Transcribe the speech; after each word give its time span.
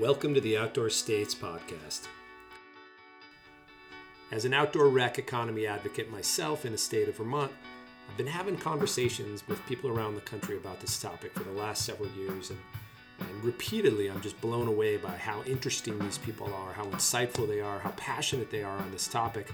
Welcome 0.00 0.32
to 0.32 0.40
the 0.40 0.56
Outdoor 0.56 0.88
States 0.88 1.34
podcast. 1.34 2.06
As 4.32 4.46
an 4.46 4.54
outdoor 4.54 4.88
rec 4.88 5.18
economy 5.18 5.66
advocate 5.66 6.10
myself 6.10 6.64
in 6.64 6.72
the 6.72 6.78
state 6.78 7.10
of 7.10 7.18
Vermont, 7.18 7.52
I've 8.08 8.16
been 8.16 8.26
having 8.26 8.56
conversations 8.56 9.46
with 9.46 9.64
people 9.66 9.90
around 9.90 10.14
the 10.14 10.22
country 10.22 10.56
about 10.56 10.80
this 10.80 10.98
topic 10.98 11.34
for 11.34 11.44
the 11.44 11.52
last 11.52 11.84
several 11.84 12.08
years, 12.12 12.48
and, 12.48 12.58
and 13.18 13.44
repeatedly 13.44 14.08
I'm 14.10 14.22
just 14.22 14.40
blown 14.40 14.68
away 14.68 14.96
by 14.96 15.14
how 15.18 15.42
interesting 15.42 15.98
these 15.98 16.16
people 16.16 16.46
are, 16.46 16.72
how 16.72 16.86
insightful 16.86 17.46
they 17.46 17.60
are, 17.60 17.78
how 17.80 17.90
passionate 17.98 18.50
they 18.50 18.62
are 18.62 18.78
on 18.78 18.90
this 18.92 19.06
topic. 19.06 19.52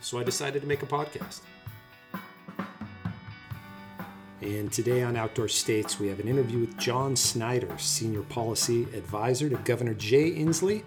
So 0.00 0.18
I 0.18 0.24
decided 0.24 0.62
to 0.62 0.66
make 0.66 0.82
a 0.82 0.86
podcast. 0.86 1.42
And 4.42 4.72
today 4.72 5.04
on 5.04 5.14
Outdoor 5.14 5.46
States, 5.46 6.00
we 6.00 6.08
have 6.08 6.18
an 6.18 6.26
interview 6.26 6.58
with 6.58 6.76
John 6.76 7.14
Snyder, 7.14 7.68
Senior 7.78 8.22
Policy 8.22 8.82
Advisor 8.92 9.48
to 9.48 9.54
Governor 9.58 9.94
Jay 9.94 10.32
Inslee 10.32 10.82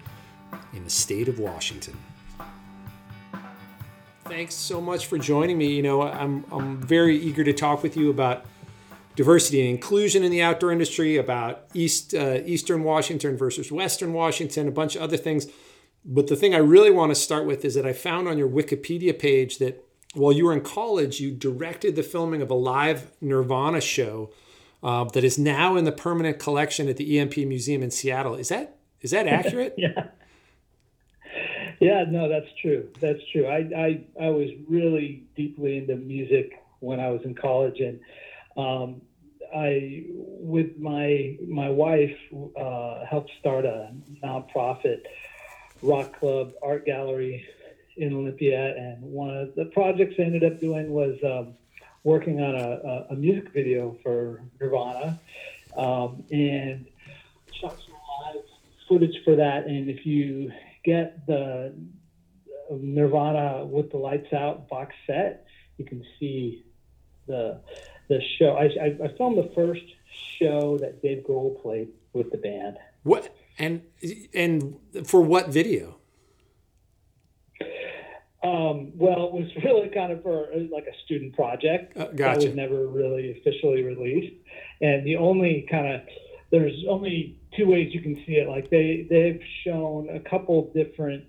in 0.74 0.84
the 0.84 0.90
state 0.90 1.30
of 1.30 1.40
Washington. 1.40 1.98
Thanks 4.26 4.56
so 4.56 4.82
much 4.82 5.06
for 5.06 5.18
joining 5.18 5.58
me. 5.58 5.74
You 5.74 5.84
know, 5.84 6.02
I'm, 6.02 6.44
I'm 6.52 6.82
very 6.82 7.18
eager 7.18 7.46
to 7.46 7.54
talk 7.54 7.82
with 7.82 7.96
you 7.96 8.10
about 8.10 8.44
diversity 9.16 9.62
and 9.62 9.70
inclusion 9.70 10.26
in 10.26 10.32
the 10.32 10.42
outdoor 10.42 10.74
industry, 10.74 11.16
about 11.16 11.68
East 11.74 12.14
uh, 12.14 12.40
Eastern 12.46 12.84
Washington 12.84 13.38
versus 13.38 13.72
Western 13.72 14.12
Washington, 14.12 14.68
a 14.68 14.72
bunch 14.72 14.98
of 14.98 15.02
other 15.02 15.16
things. 15.16 15.48
But 16.04 16.28
the 16.28 16.36
thing 16.36 16.54
I 16.54 16.58
really 16.58 16.92
want 16.92 17.12
to 17.12 17.16
start 17.16 17.46
with 17.46 17.64
is 17.64 17.76
that 17.76 17.86
I 17.86 17.94
found 17.94 18.28
on 18.28 18.38
your 18.38 18.50
Wikipedia 18.50 19.18
page 19.18 19.60
that 19.60 19.85
while 20.16 20.32
you 20.32 20.46
were 20.46 20.54
in 20.54 20.62
college, 20.62 21.20
you 21.20 21.32
directed 21.32 21.96
the 21.96 22.04
filming 22.04 22.42
of 22.42 22.50
a 22.50 22.56
live 22.56 23.12
Nirvana 23.22 23.82
show 23.82 24.32
uh, 24.82 25.04
that 25.06 25.24
is 25.24 25.38
now 25.38 25.76
in 25.76 25.86
the 25.86 25.92
permanent 25.92 26.40
collection 26.40 26.88
at 26.88 26.98
the 26.98 27.20
EMP 27.20 27.38
Museum 27.38 27.84
in 27.84 27.92
Seattle. 27.92 28.36
Is 28.36 28.50
that 28.50 28.78
is 29.02 29.12
that 29.12 29.28
accurate? 29.40 29.76
yeah. 29.78 30.08
Yeah, 31.82 32.06
no, 32.08 32.30
that's 32.30 32.48
true. 32.62 32.88
That's 33.02 33.20
true. 33.34 33.48
I, 33.48 33.58
I, 33.78 34.02
I 34.28 34.30
was 34.30 34.50
really 34.70 35.26
deeply 35.36 35.78
into 35.78 35.98
music 35.98 36.64
when 36.80 37.02
I 37.02 37.10
was 37.10 37.22
in 37.26 37.36
college, 37.36 37.82
and 37.82 38.00
um, 38.56 39.02
I, 39.54 40.06
with 40.08 40.78
my 40.80 41.38
my 41.46 41.70
wife, 41.70 42.18
uh, 42.58 43.06
helped 43.06 43.32
start 43.42 43.66
a 43.66 43.92
nonprofit 44.24 45.02
rock 45.82 46.18
club 46.18 46.54
art 46.64 46.86
gallery 46.86 47.46
in 47.98 48.14
Olympia, 48.14 48.76
and 48.76 49.02
one 49.02 49.36
of 49.36 49.56
the 49.56 49.66
projects 49.66 50.16
I 50.20 50.24
ended 50.24 50.44
up 50.44 50.60
doing 50.60 50.92
was 50.92 51.18
um, 51.24 51.54
working 52.04 52.42
on 52.42 52.56
a, 52.56 53.08
a, 53.10 53.16
music 53.16 53.52
video 53.54 53.98
for 54.04 54.42
Nirvana, 54.60 55.20
um, 55.78 56.24
and 56.32 56.86
shot 57.60 57.78
some 57.86 57.96
live 58.26 58.44
footage 58.88 59.24
for 59.24 59.36
that. 59.36 59.66
And 59.66 59.90
if 59.90 60.06
you 60.06 60.52
get 60.84 61.26
the 61.26 61.74
Nirvana 62.70 63.66
with 63.66 63.92
the 63.92 63.98
lights 63.98 64.32
out 64.34 64.68
box 64.68 64.94
set, 65.08 65.48
you 65.78 65.86
can 65.86 66.04
see 66.20 66.66
the 67.28 67.60
the 68.08 68.22
show. 68.38 68.56
I, 68.56 68.66
I, 68.66 69.06
I 69.06 69.18
filmed 69.18 69.38
the 69.38 69.52
first 69.56 69.84
show 70.40 70.78
that 70.78 71.02
Dave 71.02 71.24
Grohl 71.28 71.62
played 71.62 71.90
with 72.14 72.32
the 72.32 72.38
band. 72.38 72.78
What 73.04 73.36
and 73.58 73.82
and 74.34 74.78
for 75.06 75.22
what 75.22 75.50
video? 75.50 75.98
Um, 78.46 78.92
well, 78.96 79.26
it 79.26 79.34
was 79.34 79.50
really 79.64 79.90
kind 79.90 80.12
of 80.12 80.22
for 80.22 80.48
uh, 80.54 80.60
like 80.72 80.86
a 80.86 80.96
student 81.06 81.36
project 81.36 81.98
uh, 81.98 82.06
gotcha. 82.06 82.16
that 82.16 82.38
was 82.38 82.56
never 82.56 82.88
really 82.88 83.32
officially 83.40 83.84
released. 83.84 84.36
And 84.82 85.06
the 85.06 85.16
only 85.16 85.68
kind 85.70 85.96
of 85.96 86.02
there's 86.52 86.86
only 86.88 87.40
two 87.58 87.68
ways 87.68 87.94
you 87.94 88.02
can 88.02 88.16
see 88.26 88.34
it. 88.34 88.48
Like 88.48 88.70
they 88.70 89.08
they've 89.10 89.42
shown 89.64 90.10
a 90.10 90.20
couple 90.20 90.72
different 90.76 91.26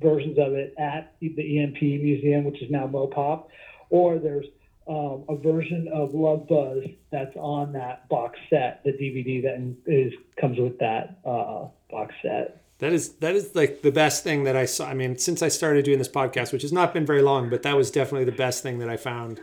versions 0.00 0.38
of 0.38 0.52
it 0.52 0.74
at 0.78 1.14
the 1.20 1.60
EMP 1.60 1.80
Museum, 1.82 2.44
which 2.44 2.62
is 2.62 2.70
now 2.70 2.86
Mopop, 2.86 3.46
or 3.90 4.18
there's 4.18 4.46
um, 4.88 5.24
a 5.28 5.36
version 5.36 5.88
of 5.92 6.14
Love 6.14 6.48
Buzz 6.48 6.82
that's 7.10 7.36
on 7.36 7.72
that 7.74 8.08
box 8.08 8.38
set, 8.48 8.82
the 8.84 8.92
DVD 8.92 9.42
that 9.42 9.76
is 9.86 10.12
comes 10.40 10.58
with 10.58 10.78
that 10.78 11.20
uh, 11.24 11.66
box 11.90 12.14
set. 12.22 12.59
That 12.80 12.92
is 12.92 13.12
that 13.16 13.36
is 13.36 13.54
like 13.54 13.82
the 13.82 13.92
best 13.92 14.24
thing 14.24 14.44
that 14.44 14.56
I 14.56 14.64
saw. 14.64 14.88
I 14.88 14.94
mean, 14.94 15.18
since 15.18 15.42
I 15.42 15.48
started 15.48 15.84
doing 15.84 15.98
this 15.98 16.08
podcast, 16.08 16.52
which 16.52 16.62
has 16.62 16.72
not 16.72 16.94
been 16.94 17.04
very 17.04 17.22
long, 17.22 17.50
but 17.50 17.62
that 17.62 17.76
was 17.76 17.90
definitely 17.90 18.24
the 18.24 18.36
best 18.36 18.62
thing 18.62 18.78
that 18.78 18.88
I 18.88 18.96
found. 18.96 19.40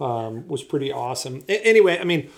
Um, 0.00 0.46
was 0.46 0.62
pretty 0.62 0.92
awesome. 0.92 1.42
A- 1.48 1.66
anyway, 1.66 1.98
I 1.98 2.04
mean, 2.04 2.30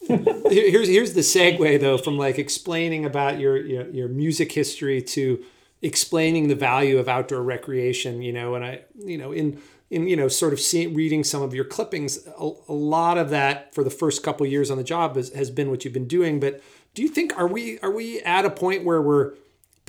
here's 0.00 0.88
here's 0.88 1.12
the 1.12 1.20
segue 1.20 1.80
though 1.80 1.98
from 1.98 2.16
like 2.16 2.38
explaining 2.38 3.04
about 3.04 3.38
your, 3.38 3.58
your 3.58 3.88
your 3.90 4.08
music 4.08 4.52
history 4.52 5.02
to 5.02 5.44
explaining 5.82 6.48
the 6.48 6.54
value 6.54 6.98
of 6.98 7.08
outdoor 7.08 7.42
recreation. 7.42 8.22
You 8.22 8.32
know, 8.32 8.54
and 8.54 8.64
I 8.64 8.82
you 8.96 9.18
know 9.18 9.32
in 9.32 9.60
in 9.90 10.06
you 10.06 10.16
know 10.16 10.28
sort 10.28 10.54
of 10.54 10.60
seeing 10.60 10.94
reading 10.94 11.24
some 11.24 11.42
of 11.42 11.52
your 11.52 11.64
clippings, 11.64 12.26
a, 12.26 12.50
a 12.68 12.72
lot 12.72 13.18
of 13.18 13.28
that 13.30 13.74
for 13.74 13.84
the 13.84 13.90
first 13.90 14.22
couple 14.22 14.46
years 14.46 14.70
on 14.70 14.78
the 14.78 14.84
job 14.84 15.16
has, 15.16 15.30
has 15.34 15.50
been 15.50 15.68
what 15.68 15.84
you've 15.84 15.92
been 15.92 16.08
doing. 16.08 16.40
But 16.40 16.62
do 16.94 17.02
you 17.02 17.08
think 17.08 17.36
are 17.36 17.46
we 17.46 17.78
are 17.80 17.90
we 17.90 18.20
at 18.22 18.46
a 18.46 18.50
point 18.50 18.84
where 18.84 19.02
we're 19.02 19.34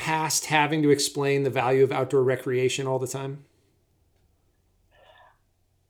past 0.02 0.48
having 0.48 0.82
to 0.82 0.90
explain 0.90 1.44
the 1.44 1.50
value 1.52 1.84
of 1.84 1.92
outdoor 1.92 2.24
recreation 2.24 2.88
all 2.88 2.98
the 2.98 3.08
time? 3.08 3.46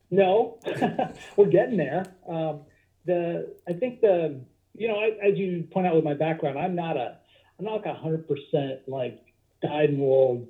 No, 0.09 0.59
we're 1.37 1.45
getting 1.45 1.77
there. 1.77 2.13
Um, 2.27 2.63
the 3.05 3.55
I 3.69 3.71
think 3.71 4.01
the 4.01 4.41
you 4.75 4.89
know 4.89 4.99
as 4.99 5.37
you 5.37 5.65
point 5.71 5.87
out 5.87 5.95
with 5.95 6.03
my 6.03 6.13
background, 6.13 6.59
I'm 6.59 6.75
not 6.75 6.97
a 6.97 7.19
I'm 7.57 7.63
not 7.63 7.75
like 7.75 7.85
a 7.85 7.93
hundred 7.93 8.27
percent 8.27 8.81
like 8.85 9.23
dyed 9.61 9.91
and 9.91 9.99
wool 9.99 10.45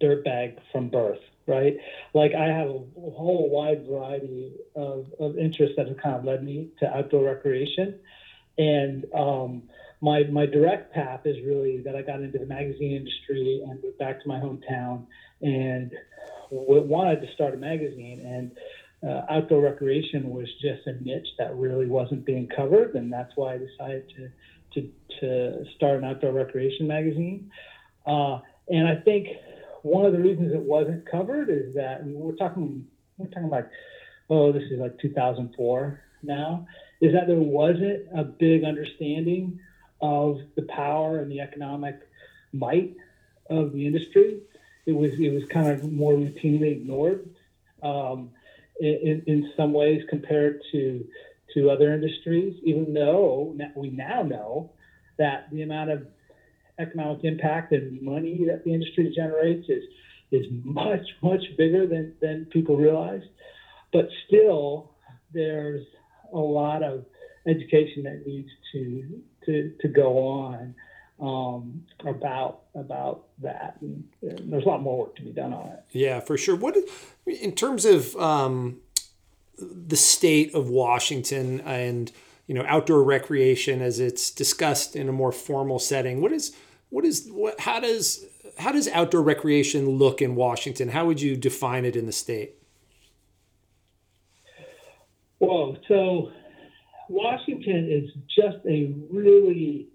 dirtbag 0.00 0.58
from 0.72 0.88
birth, 0.88 1.20
right? 1.46 1.76
Like 2.14 2.34
I 2.34 2.46
have 2.46 2.68
a 2.68 2.80
whole 3.10 3.48
wide 3.48 3.86
variety 3.86 4.54
of, 4.74 5.06
of 5.20 5.38
interests 5.38 5.76
that 5.76 5.86
have 5.86 5.98
kind 5.98 6.16
of 6.16 6.24
led 6.24 6.42
me 6.42 6.70
to 6.80 6.96
outdoor 6.96 7.26
recreation, 7.26 8.00
and 8.58 9.06
um, 9.14 9.62
my 10.00 10.24
my 10.24 10.46
direct 10.46 10.92
path 10.92 11.20
is 11.24 11.36
really 11.44 11.80
that 11.82 11.96
I 11.96 12.02
got 12.02 12.20
into 12.20 12.38
the 12.38 12.46
magazine 12.46 12.92
industry 12.92 13.62
and 13.66 13.82
moved 13.82 13.98
back 13.98 14.22
to 14.22 14.28
my 14.28 14.38
hometown 14.38 15.06
and 15.40 15.92
wanted 16.50 17.20
to 17.22 17.32
start 17.34 17.54
a 17.54 17.56
magazine. 17.56 18.20
And 18.20 18.50
uh, 19.08 19.22
outdoor 19.30 19.62
recreation 19.62 20.30
was 20.30 20.48
just 20.60 20.86
a 20.86 20.92
niche 21.04 21.28
that 21.38 21.54
really 21.56 21.86
wasn't 21.86 22.24
being 22.24 22.48
covered. 22.54 22.94
And 22.94 23.12
that's 23.12 23.32
why 23.36 23.54
I 23.54 23.58
decided 23.58 24.12
to 24.16 24.30
to, 24.74 24.90
to 25.20 25.64
start 25.76 25.98
an 25.98 26.04
outdoor 26.04 26.32
recreation 26.32 26.86
magazine. 26.86 27.50
Uh, 28.06 28.40
and 28.68 28.88
I 28.88 28.96
think 28.96 29.28
one 29.82 30.04
of 30.06 30.12
the 30.12 30.18
reasons 30.18 30.52
it 30.52 30.60
wasn't 30.60 31.08
covered 31.08 31.50
is 31.50 31.74
that 31.74 32.04
we're 32.04 32.34
talking 32.36 32.86
we're 33.18 33.26
talking 33.26 33.50
like 33.50 33.68
oh 34.30 34.50
this 34.50 34.62
is 34.70 34.80
like 34.80 34.98
2004 34.98 36.00
now 36.22 36.66
is 37.02 37.12
that 37.12 37.26
there 37.26 37.36
wasn't 37.36 38.02
a 38.16 38.24
big 38.24 38.64
understanding 38.64 39.60
of 40.04 40.38
the 40.54 40.62
power 40.62 41.18
and 41.20 41.32
the 41.32 41.40
economic 41.40 41.98
might 42.52 42.94
of 43.48 43.72
the 43.72 43.86
industry. 43.86 44.40
It 44.84 44.92
was 44.92 45.12
it 45.18 45.32
was 45.32 45.44
kind 45.46 45.68
of 45.68 45.90
more 45.90 46.12
routinely 46.12 46.72
ignored 46.72 47.30
um, 47.82 48.30
in, 48.78 49.22
in 49.26 49.50
some 49.56 49.72
ways 49.72 50.02
compared 50.10 50.60
to 50.72 51.06
to 51.54 51.70
other 51.70 51.94
industries. 51.94 52.54
Even 52.64 52.92
though 52.92 53.56
we 53.74 53.88
now 53.88 54.22
know 54.22 54.72
that 55.16 55.50
the 55.50 55.62
amount 55.62 55.90
of 55.90 56.06
economic 56.78 57.24
impact 57.24 57.72
and 57.72 58.02
money 58.02 58.44
that 58.46 58.62
the 58.64 58.74
industry 58.74 59.10
generates 59.16 59.70
is 59.70 59.84
is 60.30 60.46
much 60.64 61.06
much 61.22 61.44
bigger 61.56 61.86
than 61.86 62.14
than 62.20 62.44
people 62.46 62.76
realize. 62.76 63.22
But 63.90 64.10
still, 64.26 64.90
there's 65.32 65.86
a 66.30 66.38
lot 66.60 66.82
of 66.82 67.06
education 67.46 68.02
that 68.04 68.26
needs 68.26 68.50
to 68.72 69.22
to, 69.46 69.72
to 69.80 69.88
go 69.88 70.18
on 70.18 70.74
um, 71.20 71.84
about 72.06 72.62
about 72.74 73.26
that. 73.40 73.76
And, 73.80 74.04
and, 74.22 74.52
there's 74.52 74.64
a 74.64 74.68
lot 74.68 74.82
more 74.82 74.98
work 74.98 75.16
to 75.16 75.22
be 75.22 75.30
done 75.30 75.52
on 75.52 75.68
it. 75.68 75.84
Yeah, 75.90 76.20
for 76.20 76.36
sure. 76.36 76.56
What 76.56 76.76
in 77.26 77.52
terms 77.52 77.84
of 77.84 78.16
um, 78.16 78.80
the 79.58 79.96
state 79.96 80.54
of 80.54 80.68
Washington 80.68 81.60
and 81.60 82.10
you 82.46 82.54
know 82.54 82.64
outdoor 82.66 83.02
recreation 83.02 83.80
as 83.80 84.00
it's 84.00 84.30
discussed 84.30 84.96
in 84.96 85.08
a 85.08 85.12
more 85.12 85.32
formal 85.32 85.78
setting? 85.78 86.20
What 86.20 86.32
is 86.32 86.54
what 86.90 87.04
is 87.04 87.28
what? 87.30 87.60
How 87.60 87.80
does 87.80 88.24
how 88.58 88.72
does 88.72 88.88
outdoor 88.88 89.22
recreation 89.22 89.88
look 89.88 90.20
in 90.20 90.34
Washington? 90.34 90.88
How 90.88 91.06
would 91.06 91.20
you 91.20 91.36
define 91.36 91.84
it 91.84 91.96
in 91.96 92.06
the 92.06 92.12
state? 92.12 92.56
Well, 95.38 95.76
so 95.88 96.30
Washington 97.08 97.88
is 97.90 98.10
just 98.34 98.64
a 98.66 98.94
really 99.10 99.88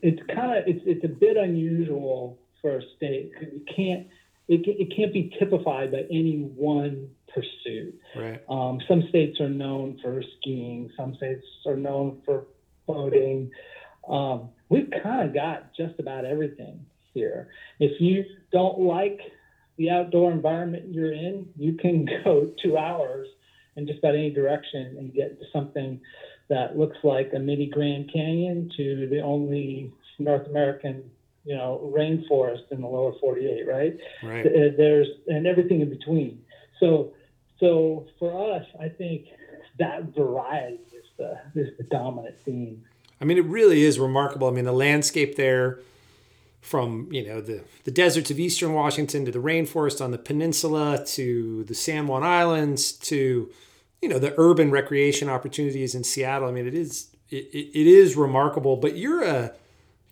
it's 0.00 0.20
kind 0.34 0.58
of 0.58 0.64
it's 0.66 0.82
it's 0.86 1.04
a 1.04 1.08
bit 1.08 1.36
unusual 1.36 2.38
for 2.60 2.78
a 2.78 2.82
state 2.96 3.32
you 3.40 3.62
can't 3.74 4.06
it, 4.48 4.66
it 4.66 4.96
can't 4.96 5.12
be 5.12 5.34
typified 5.38 5.92
by 5.92 6.02
any 6.10 6.50
one 6.56 7.08
pursuit. 7.32 7.98
Right. 8.16 8.42
Um, 8.48 8.80
some 8.88 9.04
states 9.08 9.40
are 9.40 9.48
known 9.48 9.98
for 10.02 10.22
skiing. 10.38 10.90
Some 10.96 11.14
states 11.16 11.44
are 11.66 11.76
known 11.76 12.20
for 12.24 12.46
boating. 12.86 13.50
um, 14.08 14.50
we've 14.68 14.90
kind 15.02 15.28
of 15.28 15.34
got 15.34 15.74
just 15.74 15.98
about 15.98 16.24
everything 16.24 16.84
here. 17.14 17.48
If 17.78 18.00
you 18.00 18.24
don't 18.52 18.80
like 18.80 19.20
the 19.78 19.90
outdoor 19.90 20.32
environment 20.32 20.92
you're 20.92 21.12
in, 21.12 21.46
you 21.56 21.74
can 21.74 22.06
go 22.24 22.50
two 22.62 22.76
hours 22.76 23.28
in 23.76 23.86
just 23.86 23.98
about 24.00 24.14
any 24.14 24.30
direction 24.30 24.96
and 24.98 25.12
get 25.12 25.38
to 25.40 25.46
something 25.52 26.00
that 26.48 26.76
looks 26.76 26.98
like 27.02 27.32
a 27.34 27.38
mini 27.38 27.66
Grand 27.66 28.12
Canyon 28.12 28.70
to 28.76 29.08
the 29.08 29.20
only 29.20 29.92
North 30.18 30.46
American, 30.46 31.10
you 31.44 31.56
know, 31.56 31.90
rainforest 31.94 32.70
in 32.70 32.80
the 32.80 32.86
lower 32.86 33.12
48, 33.20 33.66
right? 33.66 33.96
Right. 34.22 34.46
Uh, 34.46 34.76
There's 34.76 35.08
and 35.28 35.46
everything 35.46 35.80
in 35.80 35.88
between. 35.88 36.42
So, 36.78 37.14
so 37.58 38.06
for 38.18 38.54
us, 38.54 38.66
I 38.80 38.88
think 38.88 39.26
that 39.78 40.14
variety 40.14 40.82
is 40.92 41.04
the 41.16 41.38
is 41.54 41.76
the 41.78 41.84
dominant 41.84 42.38
theme. 42.44 42.84
I 43.20 43.24
mean, 43.24 43.38
it 43.38 43.44
really 43.44 43.82
is 43.82 43.98
remarkable. 43.98 44.48
I 44.48 44.50
mean, 44.50 44.64
the 44.64 44.72
landscape 44.72 45.36
there, 45.36 45.78
from 46.62 47.08
you 47.10 47.26
know 47.26 47.40
the 47.42 47.62
the 47.84 47.90
deserts 47.90 48.30
of 48.30 48.38
eastern 48.40 48.72
Washington 48.72 49.24
to 49.26 49.30
the 49.32 49.38
rainforest 49.40 50.02
on 50.02 50.12
the 50.12 50.18
peninsula 50.18 51.04
to 51.04 51.64
the 51.64 51.74
San 51.74 52.06
Juan 52.06 52.22
Islands 52.22 52.92
to 52.92 53.50
you 54.00 54.08
know 54.08 54.18
the 54.18 54.32
urban 54.38 54.70
recreation 54.70 55.28
opportunities 55.28 55.94
in 55.94 56.04
Seattle. 56.04 56.48
I 56.48 56.52
mean, 56.52 56.66
it 56.66 56.74
is 56.74 57.08
it, 57.30 57.48
it 57.52 57.86
is 57.86 58.16
remarkable. 58.16 58.76
But 58.76 58.96
you're 58.96 59.22
a 59.24 59.52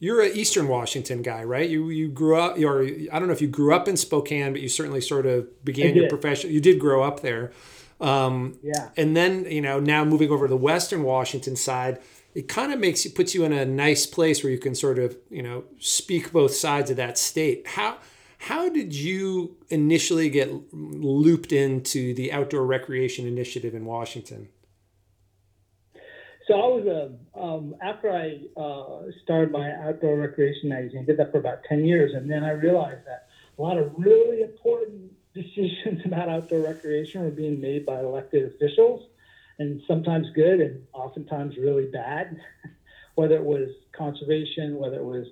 you're 0.00 0.22
a 0.22 0.28
Eastern 0.28 0.66
Washington 0.68 1.22
guy, 1.22 1.44
right? 1.44 1.68
You 1.70 1.88
you 1.90 2.08
grew 2.08 2.36
up, 2.36 2.58
or 2.58 2.82
I 2.84 3.18
don't 3.18 3.26
know 3.28 3.32
if 3.32 3.40
you 3.42 3.48
grew 3.48 3.72
up 3.74 3.86
in 3.86 3.96
Spokane, 3.96 4.52
but 4.52 4.60
you 4.60 4.68
certainly 4.68 5.00
sort 5.00 5.26
of 5.26 5.64
began 5.64 5.94
your 5.94 6.08
profession. 6.08 6.50
You 6.50 6.60
did 6.60 6.78
grow 6.80 7.02
up 7.04 7.20
there, 7.20 7.52
um, 8.00 8.58
Yeah. 8.62 8.88
and 8.96 9.16
then 9.16 9.44
you 9.50 9.60
know 9.60 9.78
now 9.78 10.04
moving 10.04 10.30
over 10.30 10.46
to 10.46 10.50
the 10.50 10.56
Western 10.56 11.02
Washington 11.04 11.54
side, 11.54 12.00
it 12.34 12.48
kind 12.48 12.72
of 12.72 12.78
makes 12.78 13.04
you 13.04 13.10
puts 13.10 13.34
you 13.34 13.44
in 13.44 13.52
a 13.52 13.64
nice 13.64 14.06
place 14.06 14.42
where 14.42 14.52
you 14.52 14.58
can 14.58 14.74
sort 14.74 14.98
of 14.98 15.16
you 15.30 15.42
know 15.42 15.64
speak 15.78 16.32
both 16.32 16.54
sides 16.54 16.90
of 16.90 16.96
that 16.96 17.18
state. 17.18 17.66
How 17.66 17.98
how 18.38 18.68
did 18.68 18.94
you 18.94 19.56
initially 19.68 20.30
get 20.30 20.50
looped 20.72 21.52
into 21.52 22.14
the 22.14 22.32
outdoor 22.32 22.64
recreation 22.64 23.26
initiative 23.26 23.74
in 23.74 23.84
Washington? 23.84 24.48
So 26.46 26.54
I 26.54 26.66
was 26.66 26.86
a 26.86 27.38
um, 27.38 27.76
after 27.82 28.10
I 28.10 28.40
uh, 28.56 29.10
started 29.22 29.52
my 29.52 29.72
outdoor 29.72 30.16
recreation 30.16 30.68
magazine, 30.68 31.04
did 31.04 31.16
that 31.18 31.32
for 31.32 31.38
about 31.38 31.64
ten 31.68 31.84
years, 31.84 32.12
and 32.14 32.30
then 32.30 32.44
I 32.44 32.50
realized 32.50 33.06
that 33.06 33.28
a 33.58 33.62
lot 33.62 33.76
of 33.76 33.92
really 33.96 34.42
important 34.42 35.12
decisions 35.34 36.02
about 36.04 36.28
outdoor 36.28 36.60
recreation 36.60 37.22
were 37.22 37.30
being 37.30 37.60
made 37.60 37.86
by 37.86 38.00
elected 38.00 38.52
officials, 38.54 39.09
and 39.60 39.80
sometimes 39.86 40.26
good, 40.34 40.60
and 40.60 40.82
oftentimes 40.92 41.56
really 41.56 41.86
bad. 41.86 42.36
whether 43.14 43.36
it 43.36 43.44
was 43.44 43.68
conservation, 43.96 44.78
whether 44.78 44.96
it 44.96 45.04
was 45.04 45.26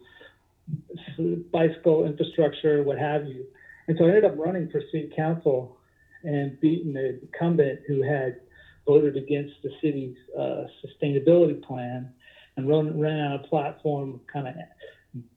bicycle 1.51 2.05
infrastructure, 2.05 2.83
what 2.83 2.99
have 2.99 3.27
you. 3.27 3.47
And 3.87 3.97
so 3.99 4.05
I 4.05 4.09
ended 4.09 4.27
up 4.27 4.35
running 4.37 4.69
for 4.69 4.83
city 4.93 5.11
council 5.17 5.79
and 6.23 6.61
beating 6.61 6.93
the 6.93 7.21
incumbent 7.21 7.81
who 7.89 8.03
had 8.03 8.41
voted 8.87 9.17
against 9.17 9.55
the 9.63 9.71
city's 9.81 10.17
uh, 10.39 10.65
sustainability 10.85 11.63
plan 11.63 12.13
and 12.57 12.69
run, 12.69 13.01
ran 13.01 13.21
on 13.21 13.41
a 13.41 13.49
platform 13.49 14.21
kind 14.31 14.49
of 14.49 14.55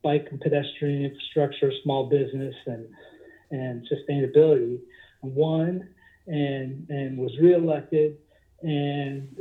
bike 0.04 0.28
and 0.32 0.42
pedestrian 0.42 1.06
infrastructure, 1.06 1.72
small 1.84 2.10
business, 2.10 2.56
and 2.66 2.86
and 3.52 3.88
sustainability. 3.88 4.80
Won 5.22 5.88
and 6.28 6.90
and 6.90 7.18
was 7.18 7.32
reelected. 7.40 8.18
And 8.62 9.36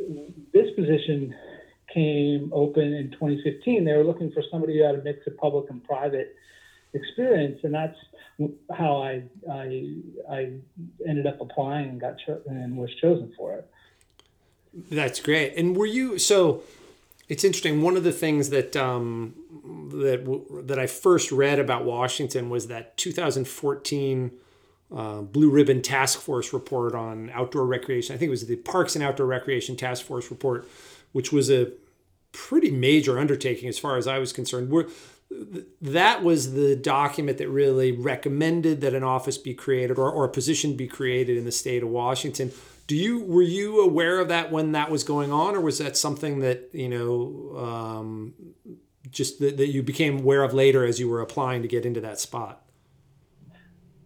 this 0.53 0.71
position 0.75 1.35
came 1.93 2.51
open 2.55 2.95
in 2.95 3.11
2015. 3.11 3.85
They 3.85 3.93
were 3.93 4.05
looking 4.05 4.31
for 4.33 4.43
somebody 4.51 4.79
who 4.79 4.85
had 4.85 4.95
a 4.95 5.03
mix 5.03 5.27
of 5.27 5.37
public 5.37 5.71
and 5.71 5.83
private 5.85 6.37
experience, 6.95 7.61
and 7.63 7.75
that's 7.75 7.97
how 8.73 9.03
I 9.03 9.23
I, 9.51 9.95
I 10.31 10.53
ended 11.07 11.27
up 11.27 11.41
applying 11.41 11.91
and 11.91 12.01
got 12.01 12.17
cho- 12.25 12.41
and 12.47 12.77
was 12.77 12.91
chosen 13.01 13.33
for 13.37 13.55
it. 13.55 13.71
That's 14.91 15.21
great. 15.21 15.55
And 15.57 15.77
were 15.77 15.87
you 15.87 16.19
so? 16.19 16.63
It's 17.29 17.45
interesting. 17.45 17.83
One 17.83 17.97
of 17.97 18.03
the 18.03 18.13
things 18.13 18.51
that 18.51 18.77
um, 18.77 19.35
that 19.93 20.65
that 20.67 20.79
I 20.79 20.87
first 20.87 21.31
read 21.31 21.59
about 21.59 21.85
Washington 21.85 22.51
was 22.51 22.69
that 22.69 22.97
2014 22.97 24.31
uh, 24.95 25.21
Blue 25.21 25.51
Ribbon 25.51 25.83
Task 25.83 26.21
Force 26.21 26.53
report 26.53 26.95
on 26.95 27.31
outdoor 27.31 27.67
recreation. 27.67 28.15
I 28.15 28.19
think 28.19 28.29
it 28.29 28.31
was 28.31 28.47
the 28.47 28.57
Parks 28.57 28.97
and 28.97 29.05
Outdoor 29.05 29.27
Recreation 29.27 29.77
Task 29.77 30.05
Force 30.05 30.31
report, 30.31 30.69
which 31.13 31.33
was 31.33 31.51
a 31.51 31.73
pretty 32.33 32.71
major 32.71 33.19
undertaking 33.19 33.69
as 33.69 33.79
far 33.79 33.97
as 33.97 34.07
I 34.07 34.19
was 34.19 34.33
concerned. 34.33 34.71
We're, 34.71 34.87
that 35.81 36.23
was 36.23 36.55
the 36.55 36.75
document 36.75 37.39
that 37.39 37.49
really 37.49 37.93
recommended 37.93 38.81
that 38.81 38.95
an 38.95 39.05
office 39.05 39.39
be 39.39 39.55
created 39.55 39.99
or, 39.99 40.11
or 40.11 40.25
a 40.25 40.29
position 40.29 40.77
be 40.77 40.89
created 40.89 41.37
in 41.37 41.45
the 41.45 41.53
state 41.53 41.83
of 41.83 41.89
Washington. 41.89 42.51
Do 42.89 42.97
you 42.97 43.21
were 43.21 43.43
you 43.43 43.81
aware 43.83 44.19
of 44.19 44.27
that 44.29 44.51
when 44.51 44.73
that 44.73 44.91
was 44.91 45.05
going 45.05 45.31
on, 45.31 45.55
or 45.55 45.61
was 45.61 45.79
that 45.79 45.97
something 45.97 46.41
that 46.41 46.71
you 46.73 46.89
know 46.89 47.57
um, 47.57 48.35
just 49.13 49.39
that, 49.39 49.57
that 49.59 49.69
you 49.69 49.85
became 49.85 50.19
aware 50.19 50.43
of 50.43 50.53
later 50.53 50.85
as 50.85 50.99
you 50.99 51.09
were 51.09 51.21
applying 51.21 51.63
to 51.63 51.69
get 51.69 51.87
into 51.87 52.01
that 52.01 52.19
spot? 52.19 52.65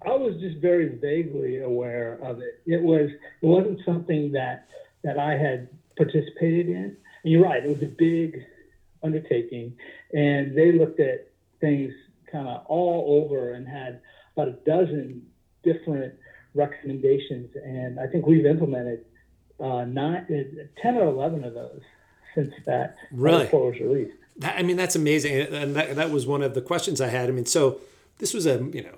I 0.06 0.14
was 0.14 0.36
just 0.40 0.58
very 0.58 0.88
vaguely 0.88 1.60
aware 1.60 2.18
of 2.22 2.40
it. 2.40 2.60
It 2.66 2.82
was 2.82 3.10
it 3.10 3.46
wasn't 3.46 3.80
something 3.84 4.32
that 4.32 4.68
that 5.02 5.18
I 5.18 5.36
had 5.36 5.68
participated 5.96 6.68
in. 6.68 6.96
And 7.22 7.32
you're 7.32 7.42
right; 7.42 7.64
it 7.64 7.68
was 7.68 7.82
a 7.82 7.86
big 7.86 8.42
undertaking, 9.02 9.76
and 10.12 10.56
they 10.56 10.72
looked 10.72 11.00
at 11.00 11.28
things 11.60 11.92
kind 12.30 12.48
of 12.48 12.66
all 12.66 13.22
over 13.24 13.52
and 13.52 13.66
had 13.66 14.00
about 14.36 14.48
a 14.48 14.52
dozen 14.66 15.22
different 15.62 16.14
recommendations, 16.54 17.50
and 17.56 17.98
I 17.98 18.06
think 18.06 18.26
we've 18.26 18.46
implemented 18.46 19.04
uh, 19.60 19.84
nine, 19.84 20.26
10 20.80 20.96
or 20.96 21.06
11 21.06 21.44
of 21.44 21.54
those 21.54 21.80
since 22.34 22.52
that 22.66 22.96
Really? 23.12 23.44
report 23.44 23.74
was 23.74 23.80
released. 23.80 24.16
That, 24.38 24.58
I 24.58 24.62
mean, 24.62 24.76
that's 24.76 24.96
amazing, 24.96 25.32
and 25.54 25.76
that, 25.76 25.94
that 25.96 26.10
was 26.10 26.26
one 26.26 26.42
of 26.42 26.54
the 26.54 26.60
questions 26.60 27.00
I 27.00 27.08
had. 27.08 27.28
I 27.28 27.32
mean, 27.32 27.46
so 27.46 27.80
this 28.18 28.34
was 28.34 28.46
a 28.46 28.58
you 28.72 28.82
know, 28.82 28.96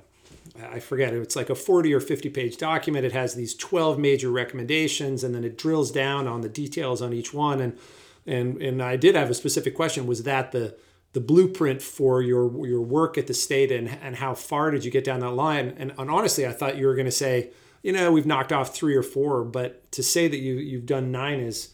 I 0.61 0.81
forget 0.81 1.13
it's 1.13 1.37
like 1.37 1.51
a 1.51 1.55
forty 1.55 1.93
or 1.93 2.01
fifty 2.01 2.29
page 2.29 2.57
document. 2.57 3.05
It 3.05 3.13
has 3.13 3.35
these 3.35 3.55
twelve 3.55 3.99
major 3.99 4.31
recommendations, 4.31 5.25
and 5.25 5.35
then 5.35 5.45
it 5.45 5.59
drills 5.59 5.91
down 5.91 6.27
on 6.27 6.41
the 6.41 6.49
details 6.49 7.03
on 7.03 7.13
each 7.13 7.33
one. 7.33 7.61
And 7.61 7.79
and 8.27 8.61
and 8.61 8.83
I 8.83 8.97
did 8.97 9.15
have 9.15 9.31
a 9.31 9.35
specific 9.35 9.75
question: 9.75 10.07
Was 10.07 10.23
that 10.25 10.53
the 10.53 10.77
the 11.13 11.21
blueprint 11.21 11.81
for 11.81 12.21
your 12.21 12.67
your 12.67 12.81
work 12.81 13.17
at 13.17 13.27
the 13.27 13.35
state, 13.35 13.73
and 13.73 13.89
and 13.89 14.17
how 14.17 14.35
far 14.35 14.71
did 14.71 14.85
you 14.85 14.91
get 14.91 15.05
down 15.05 15.21
that 15.21 15.31
line? 15.31 15.75
And, 15.79 15.93
and 15.99 16.11
honestly, 16.11 16.47
I 16.47 16.53
thought 16.53 16.77
you 16.77 16.87
were 16.87 16.95
going 16.95 17.07
to 17.07 17.11
say, 17.13 17.51
you 17.83 17.93
know, 17.93 18.13
we've 18.13 18.27
knocked 18.27 18.53
off 18.53 18.75
three 18.75 18.95
or 18.95 19.03
four, 19.03 19.45
but 19.45 19.91
to 19.93 20.03
say 20.03 20.29
that 20.29 20.39
you 20.39 20.55
you've 20.55 20.87
done 20.87 21.11
nine 21.11 21.41
is 21.41 21.71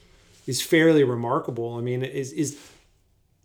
is 0.46 0.62
fairly 0.62 1.04
remarkable. 1.04 1.74
I 1.76 1.80
mean, 1.80 2.02
is 2.02 2.32
is 2.32 2.58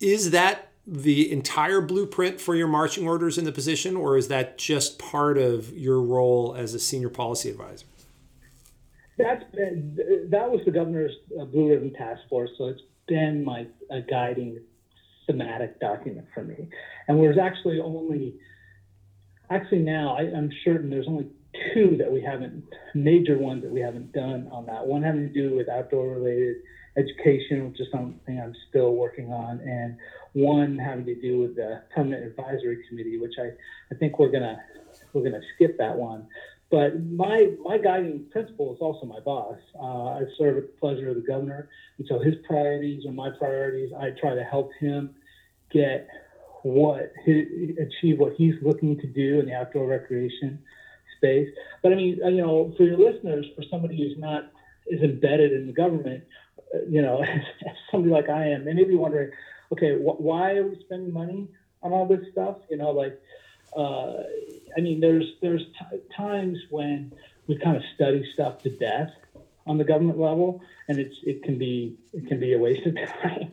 is 0.00 0.30
that 0.30 0.67
the 0.90 1.30
entire 1.30 1.82
blueprint 1.82 2.40
for 2.40 2.54
your 2.54 2.66
marching 2.66 3.06
orders 3.06 3.36
in 3.36 3.44
the 3.44 3.52
position, 3.52 3.94
or 3.94 4.16
is 4.16 4.28
that 4.28 4.56
just 4.56 4.98
part 4.98 5.36
of 5.36 5.76
your 5.76 6.00
role 6.00 6.54
as 6.56 6.72
a 6.72 6.78
senior 6.78 7.10
policy 7.10 7.50
advisor? 7.50 7.84
That's 9.18 9.44
been, 9.52 10.28
that 10.30 10.50
was 10.50 10.60
the 10.64 10.70
governor's 10.70 11.12
uh, 11.38 11.44
blue 11.44 11.68
ribbon 11.68 11.92
task 11.92 12.22
force, 12.30 12.50
so 12.56 12.68
it's 12.68 12.80
been 13.06 13.44
my 13.44 13.66
guiding 14.08 14.60
thematic 15.26 15.78
document 15.78 16.26
for 16.32 16.42
me. 16.42 16.68
And 17.06 17.20
there's 17.20 17.36
actually 17.36 17.80
only, 17.80 18.36
actually 19.50 19.80
now 19.80 20.16
I, 20.16 20.22
I'm 20.22 20.50
certain 20.64 20.88
there's 20.88 21.08
only 21.08 21.26
two 21.74 21.96
that 21.98 22.10
we 22.10 22.22
haven't, 22.22 22.64
major 22.94 23.36
ones 23.36 23.62
that 23.62 23.70
we 23.70 23.80
haven't 23.80 24.12
done 24.12 24.48
on 24.50 24.64
that. 24.66 24.86
One 24.86 25.02
having 25.02 25.28
to 25.28 25.34
do 25.34 25.54
with 25.54 25.68
outdoor 25.68 26.14
related 26.14 26.56
education, 26.96 27.68
which 27.68 27.80
is 27.80 27.88
something 27.92 28.40
I'm 28.40 28.54
still 28.68 28.94
working 28.94 29.32
on, 29.32 29.60
and 29.60 29.96
one 30.38 30.78
having 30.78 31.04
to 31.06 31.20
do 31.20 31.40
with 31.40 31.56
the 31.56 31.82
permanent 31.94 32.24
advisory 32.24 32.84
committee, 32.88 33.18
which 33.18 33.34
I, 33.38 33.50
I 33.92 33.98
think 33.98 34.18
we're 34.18 34.30
gonna 34.30 34.60
we're 35.12 35.24
gonna 35.24 35.42
skip 35.54 35.76
that 35.78 35.96
one. 35.96 36.26
But 36.70 37.02
my 37.04 37.50
my 37.62 37.78
guiding 37.78 38.26
principle 38.30 38.74
is 38.74 38.80
also 38.80 39.06
my 39.06 39.20
boss. 39.20 39.58
Uh, 39.74 40.18
I 40.18 40.22
serve 40.38 40.58
at 40.58 40.62
the 40.64 40.80
pleasure 40.80 41.08
of 41.08 41.16
the 41.16 41.22
governor, 41.22 41.68
and 41.98 42.06
so 42.08 42.18
his 42.18 42.34
priorities 42.46 43.06
are 43.06 43.12
my 43.12 43.30
priorities. 43.30 43.92
I 43.98 44.10
try 44.10 44.34
to 44.34 44.44
help 44.44 44.70
him 44.78 45.14
get 45.72 46.08
what 46.62 47.12
he, 47.24 47.74
achieve 47.80 48.18
what 48.18 48.34
he's 48.36 48.54
looking 48.62 48.98
to 49.00 49.06
do 49.06 49.40
in 49.40 49.46
the 49.46 49.54
outdoor 49.54 49.86
recreation 49.86 50.58
space. 51.16 51.48
But 51.82 51.92
I 51.92 51.94
mean, 51.94 52.18
you 52.22 52.42
know, 52.42 52.72
for 52.76 52.84
your 52.84 52.98
listeners, 52.98 53.46
for 53.56 53.64
somebody 53.70 53.96
who's 53.96 54.18
not 54.18 54.50
is 54.86 55.02
embedded 55.02 55.52
in 55.52 55.66
the 55.66 55.72
government, 55.72 56.24
you 56.88 57.02
know, 57.02 57.24
somebody 57.90 58.12
like 58.12 58.28
I 58.28 58.48
am, 58.48 58.64
they 58.64 58.74
may 58.74 58.84
be 58.84 58.94
wondering, 58.94 59.30
okay, 59.72 59.96
wh- 59.96 60.20
why 60.20 60.56
are 60.56 60.66
we 60.66 60.78
spending 60.80 61.12
money 61.12 61.48
on 61.82 61.92
all 61.92 62.06
this 62.06 62.24
stuff? 62.32 62.56
You 62.70 62.76
know, 62.76 62.90
like, 62.90 63.20
uh, 63.76 64.22
I 64.76 64.80
mean, 64.80 65.00
there's 65.00 65.26
there's 65.42 65.62
t- 65.62 65.98
times 66.16 66.58
when 66.70 67.12
we 67.46 67.58
kind 67.58 67.76
of 67.76 67.82
study 67.94 68.24
stuff 68.34 68.62
to 68.62 68.70
death 68.70 69.10
on 69.66 69.78
the 69.78 69.84
government 69.84 70.18
level, 70.18 70.60
and 70.88 70.98
it's 70.98 71.16
it 71.22 71.42
can 71.42 71.58
be 71.58 71.96
it 72.12 72.26
can 72.26 72.40
be 72.40 72.54
a 72.54 72.58
waste 72.58 72.86
of 72.86 72.94
time. 73.22 73.52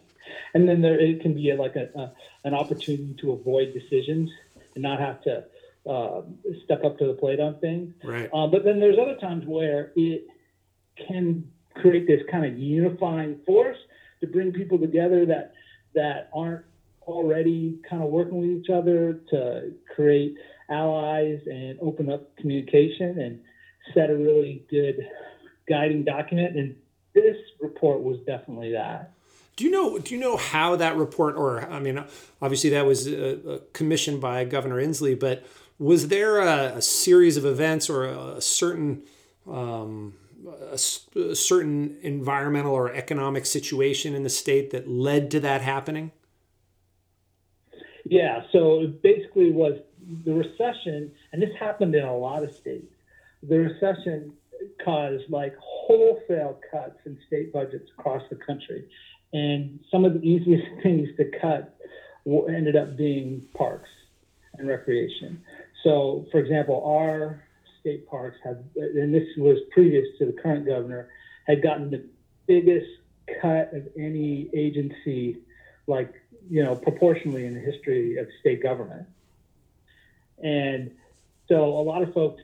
and 0.54 0.68
then 0.68 0.82
there 0.82 1.00
it 1.00 1.22
can 1.22 1.34
be 1.34 1.52
a, 1.52 1.56
like 1.56 1.76
a, 1.76 1.90
a, 1.96 2.14
an 2.46 2.54
opportunity 2.54 3.16
to 3.22 3.32
avoid 3.32 3.74
decisions 3.74 4.30
and 4.74 4.82
not 4.84 5.00
have 5.00 5.22
to 5.24 5.44
uh, 5.90 6.22
step 6.64 6.84
up 6.84 6.98
to 6.98 7.08
the 7.08 7.14
plate 7.14 7.40
on 7.40 7.60
things. 7.60 7.94
Right. 8.04 8.30
Uh, 8.34 8.48
but 8.48 8.64
then 8.64 8.80
there's 8.80 8.98
other 8.98 9.16
times 9.16 9.46
where 9.46 9.92
it 9.96 10.26
can 11.08 11.52
create 11.76 12.08
this 12.08 12.22
kind 12.32 12.46
of 12.46 12.58
unifying 12.58 13.40
force 13.46 13.78
to 14.22 14.28
bring 14.28 14.52
people 14.52 14.80
together 14.80 15.26
that 15.26 15.54
that 15.96 16.30
aren't 16.34 16.66
already 17.04 17.80
kind 17.90 18.04
of 18.04 18.10
working 18.10 18.40
with 18.40 18.50
each 18.50 18.70
other 18.70 19.22
to 19.30 19.72
create 19.96 20.36
allies 20.70 21.40
and 21.46 21.78
open 21.82 22.12
up 22.12 22.36
communication 22.38 23.20
and 23.20 23.40
set 23.94 24.10
a 24.10 24.16
really 24.16 24.66
good 24.70 25.08
guiding 25.70 26.04
document. 26.04 26.58
And 26.58 26.75
this 27.14 27.38
report 27.62 28.02
was 28.02 28.18
definitely 28.25 28.72
that. 28.74 29.12
Do 29.56 29.64
you 29.64 29.72
know? 29.72 29.98
Do 30.00 30.14
you 30.14 30.20
know 30.20 30.36
how 30.36 30.75
that 30.75 30.98
report, 30.98 31.38
or 31.38 31.62
I 31.72 31.80
mean, 31.80 32.04
obviously 32.42 32.72
that 32.72 32.86
was 32.86 33.08
uh, 33.08 33.60
commissioned 33.72 34.20
by 34.20 34.44
Governor 34.44 34.82
Inslee, 34.82 35.18
but 35.18 35.46
was 35.80 36.10
there 36.10 36.40
a, 36.40 36.78
a 36.78 36.82
series 36.82 37.38
of 37.38 37.46
events 37.46 37.90
or 37.90 38.06
a, 38.06 38.36
a 38.36 38.42
certain 38.42 39.04
um, 39.50 40.14
a, 40.48 40.74
a, 41.20 41.36
certain 41.36 41.98
environmental 42.02 42.74
or 42.74 42.94
economic 42.94 43.46
situation 43.46 44.14
in 44.14 44.24
the 44.24 44.30
state 44.30 44.72
that 44.72 44.88
led 44.88 45.32
to 45.32 45.40
that 45.42 45.62
happening? 45.62 46.12
Yeah, 48.06 48.44
so 48.52 48.82
it 48.82 49.02
basically 49.02 49.52
was 49.52 49.80
the 50.25 50.34
recession, 50.34 51.12
and 51.32 51.42
this 51.42 51.50
happened 51.60 51.96
in 51.96 52.04
a 52.04 52.16
lot 52.16 52.44
of 52.44 52.54
states. 52.54 52.94
The 53.42 53.58
recession 53.60 54.34
caused 54.84 55.30
like 55.30 55.56
wholesale 55.60 56.60
cuts 56.72 57.00
in 57.06 57.18
state 57.28 57.52
budgets 57.52 57.90
across 57.98 58.24
the 58.30 58.36
country. 58.36 58.86
And 59.34 59.80
some 59.92 60.06
of 60.06 60.14
the 60.14 60.22
easiest 60.22 60.66
things 60.84 61.10
to 61.18 61.25
cut 61.42 61.75
ended 62.28 62.75
up 62.75 62.98
being 62.98 63.44
parks 63.54 63.90
and 64.58 64.68
recreation. 64.68 65.42
So, 65.84 66.25
for 66.32 66.40
example, 66.40 66.84
our 66.86 67.44
state 67.86 68.10
parks 68.10 68.38
have, 68.44 68.58
and 68.75 69.13
this 69.13 69.27
was 69.38 69.60
previous 69.72 70.08
to 70.18 70.25
the 70.25 70.34
current 70.34 70.65
governor, 70.65 71.10
had 71.46 71.62
gotten 71.62 71.92
the 71.92 72.04
biggest 72.48 72.88
cut 73.39 73.72
of 73.75 73.88
any 73.96 74.50
agency, 74.56 75.38
like, 75.86 76.12
you 76.50 76.63
know, 76.63 76.75
proportionally 76.75 77.46
in 77.46 77.54
the 77.54 77.60
history 77.60 78.18
of 78.18 78.27
state 78.39 78.63
government. 78.63 79.06
And 80.44 80.89
so 81.48 81.63
a 81.63 81.84
lot 81.84 82.01
of 82.01 82.12
folks 82.12 82.42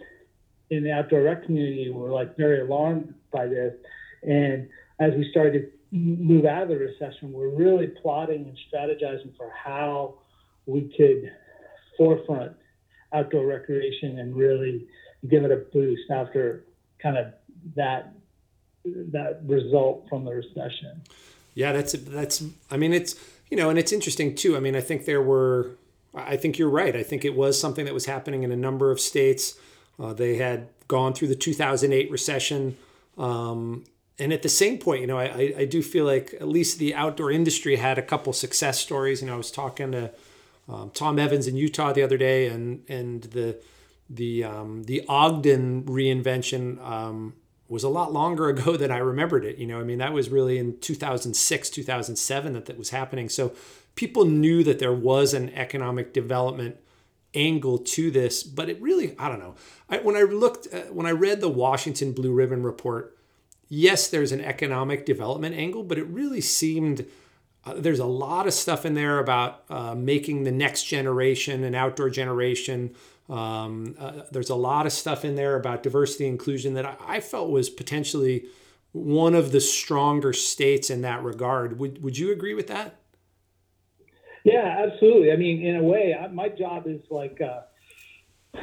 in 0.70 0.84
the 0.84 0.92
outdoor 0.92 1.24
rec 1.24 1.46
community 1.46 1.90
were 1.90 2.12
like 2.12 2.38
very 2.38 2.62
alarmed 2.62 3.16
by 3.34 3.48
this. 3.48 3.74
And 4.22 4.70
as 5.00 5.14
we 5.16 5.28
started 5.32 5.72
to 5.92 5.98
move 5.98 6.46
out 6.46 6.64
of 6.64 6.70
the 6.70 6.78
recession, 6.78 7.34
we're 7.34 7.50
really 7.50 7.88
plotting 7.88 8.46
and 8.46 8.58
strategizing 8.72 9.36
for 9.36 9.52
how 9.52 10.20
we 10.68 10.94
could 10.96 11.32
forefront 11.98 12.54
outdoor 13.12 13.48
recreation 13.48 14.20
and 14.20 14.36
really 14.36 14.88
give 15.30 15.44
it 15.44 15.52
a 15.52 15.58
boost 15.58 16.10
after 16.12 16.64
kind 17.02 17.18
of 17.18 17.28
that 17.76 18.14
that 18.84 19.42
result 19.46 20.08
from 20.10 20.26
the 20.26 20.32
recession. 20.32 21.02
Yeah, 21.54 21.72
that's 21.72 21.94
that's. 21.94 22.44
I 22.70 22.78
mean, 22.78 22.94
it's 22.94 23.16
you 23.50 23.58
know, 23.58 23.70
and 23.70 23.78
it's 23.78 23.92
interesting 23.92 24.36
too. 24.36 24.56
I 24.56 24.60
mean, 24.60 24.76
I 24.76 24.82
think 24.82 25.06
there 25.06 25.22
were. 25.22 25.72
I 26.14 26.36
think 26.36 26.58
you're 26.58 26.70
right. 26.70 26.96
I 26.96 27.04
think 27.04 27.24
it 27.24 27.36
was 27.36 27.60
something 27.60 27.86
that 27.86 27.94
was 27.94 28.06
happening 28.06 28.44
in 28.44 28.52
a 28.52 28.56
number 28.56 28.92
of 28.92 29.00
states. 29.00 29.58
Uh, 29.98 30.12
they 30.12 30.36
had 30.36 30.68
gone 30.88 31.14
through 31.14 31.30
the 31.30 31.36
2008 31.36 32.12
recession. 32.12 32.76
Um, 33.18 33.86
and 34.20 34.34
at 34.34 34.42
the 34.42 34.50
same 34.50 34.78
point, 34.78 35.02
you 35.02 35.08
know, 35.08 35.18
I, 35.18 35.54
I 35.58 35.66
do 35.66 35.82
feel 35.82 36.06
like 36.06 36.36
at 36.40 36.48
least 36.48 36.80
the 36.80 36.94
outdoor 36.94 37.32
industry 37.32 37.78
had 37.78 37.98
a 37.98 38.02
couple 38.02 38.34
success 38.34 38.80
stories. 38.80 39.22
You 39.22 39.28
know, 39.28 39.36
I 39.36 39.38
was 39.38 39.52
talking 39.52 39.94
to 39.94 40.12
um, 40.70 40.92
Tom 40.94 41.18
Evans 41.18 41.48
in 41.48 41.56
Utah 41.56 41.94
the 41.94 42.04
other 42.04 42.18
day, 42.18 42.48
and 42.48 42.84
and 42.90 43.24
the 43.24 43.58
the 44.14 44.44
um, 44.44 44.84
the 44.84 45.04
Ogden 45.08 45.84
reinvention 45.84 46.84
um, 46.84 47.34
was 47.68 47.84
a 47.84 47.90
lot 47.90 48.12
longer 48.12 48.50
ago 48.54 48.78
than 48.78 48.92
I 48.92 48.98
remembered 48.98 49.46
it. 49.46 49.58
You 49.58 49.68
know, 49.68 49.80
I 49.80 49.84
mean, 49.84 50.00
that 50.00 50.14
was 50.14 50.30
really 50.30 50.58
in 50.58 50.80
2006, 50.80 51.70
2007 51.70 52.54
that 52.54 52.66
that 52.66 52.78
was 52.78 52.90
happening. 52.90 53.30
So 53.30 53.54
people 53.96 54.26
knew 54.26 54.64
that 54.64 54.80
there 54.80 54.94
was 54.94 55.34
an 55.34 55.54
economic 55.54 56.14
development 56.14 56.78
angle 57.34 57.78
to 57.78 58.12
this, 58.12 58.44
but 58.44 58.70
it 58.70 58.82
really, 58.82 59.16
I 59.18 59.30
don't 59.30 59.40
know. 59.40 59.56
I, 59.90 60.00
when 60.00 60.18
I 60.18 60.24
looked, 60.24 60.68
uh, 60.74 60.82
when 60.92 61.06
I 61.06 61.12
read 61.12 61.40
the 61.40 61.50
Washington 61.50 62.12
Blue 62.12 62.34
Ribbon 62.34 62.62
report, 62.62 63.18
yes, 63.70 64.10
there's 64.10 64.34
an 64.34 64.42
economic 64.42 65.06
development 65.06 65.56
angle, 65.56 65.84
but 65.84 65.98
it 65.98 66.06
really 66.08 66.42
seemed 66.42 67.06
uh, 67.64 67.76
there's 67.76 68.00
a 68.00 68.06
lot 68.06 68.48
of 68.48 68.54
stuff 68.54 68.86
in 68.86 68.96
there 68.96 69.20
about 69.20 69.64
uh, 69.70 69.96
making 69.96 70.44
the 70.44 70.52
next 70.52 70.84
generation 70.86 71.64
an 71.64 71.76
outdoor 71.76 72.10
generation. 72.10 72.96
Um, 73.32 73.96
uh, 73.98 74.24
there's 74.30 74.50
a 74.50 74.56
lot 74.56 74.86
of 74.86 74.92
stuff 74.92 75.24
in 75.24 75.36
there 75.36 75.56
about 75.56 75.84
diversity 75.84 76.28
inclusion 76.28 76.74
that 76.74 76.86
I, 76.86 76.96
I, 77.08 77.20
felt 77.22 77.50
was 77.50 77.70
potentially 77.70 78.48
one 78.92 79.36
of 79.36 79.54
the 79.54 79.62
stronger 79.62 80.34
states 80.34 80.90
in 80.90 81.02
that 81.04 81.24
regard. 81.24 81.80
Would 81.80 82.04
Would 82.04 82.18
you 82.18 82.34
agree 82.34 82.54
with 82.54 82.68
that? 82.68 82.96
Yeah, 84.44 84.86
absolutely. 84.86 85.32
I 85.32 85.38
mean, 85.38 85.66
in 85.66 85.78
a 85.78 85.84
way, 85.84 86.14
I, 86.14 86.28
my 86.28 86.50
job 86.50 86.88
is 86.88 87.00
like 87.10 87.40
uh, 87.40 87.62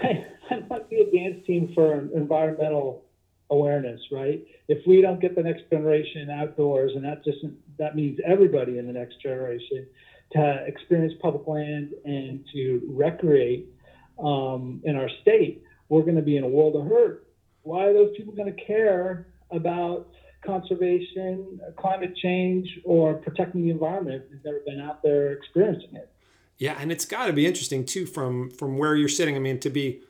I'm 0.51 0.69
like 0.69 0.91
the 0.91 1.01
advanced 1.01 1.47
team 1.47 1.73
for 1.75 2.01
environmental 2.15 3.05
awareness, 3.51 4.01
right? 4.13 4.45
If 4.69 4.87
we 4.87 5.01
don't 5.01 5.19
get 5.19 5.35
the 5.35 5.43
next 5.43 5.71
generation 5.71 6.29
outdoors, 6.29 6.93
and 6.95 7.03
that 7.07 7.25
just 7.25 7.39
that 7.79 7.97
means 7.97 8.19
everybody 8.27 8.77
in 8.77 8.87
the 8.87 8.93
next 8.93 9.23
generation 9.23 9.87
to 10.33 10.65
experience 10.67 11.15
public 11.23 11.47
land 11.47 11.95
and 12.05 12.45
to 12.53 12.83
recreate 12.87 13.73
um, 14.19 14.81
in 14.85 14.97
our 14.97 15.09
state, 15.23 15.63
we're 15.89 16.03
going 16.03 16.17
to 16.17 16.23
be 16.23 16.37
in 16.37 16.45
a 16.45 16.49
world 16.49 16.77
of 16.77 16.85
hurt. 16.85 17.27
Why 17.63 17.87
are 17.87 17.93
those 17.93 18.17
people 18.17 18.33
going 18.35 18.55
to 18.55 18.65
care 18.65 19.27
about 19.51 20.09
conservation, 20.45 21.61
climate 21.77 22.17
change, 22.17 22.81
or 22.85 23.15
protecting 23.15 23.63
the 23.63 23.71
environment 23.71 24.25
if 24.25 24.31
they've 24.31 24.45
never 24.45 24.61
been 24.67 24.81
out 24.81 25.03
there 25.03 25.33
experiencing 25.33 25.95
it? 25.95 26.11
Yeah, 26.59 26.77
and 26.79 26.91
it's 26.91 27.05
got 27.05 27.27
to 27.27 27.33
be 27.33 27.47
interesting 27.47 27.85
too 27.85 28.07
from 28.07 28.51
from 28.51 28.79
where 28.79 28.97
you're 28.97 29.09
sitting. 29.09 29.37
I 29.37 29.39
mean, 29.39 29.61
to 29.61 29.71
be 29.71 30.03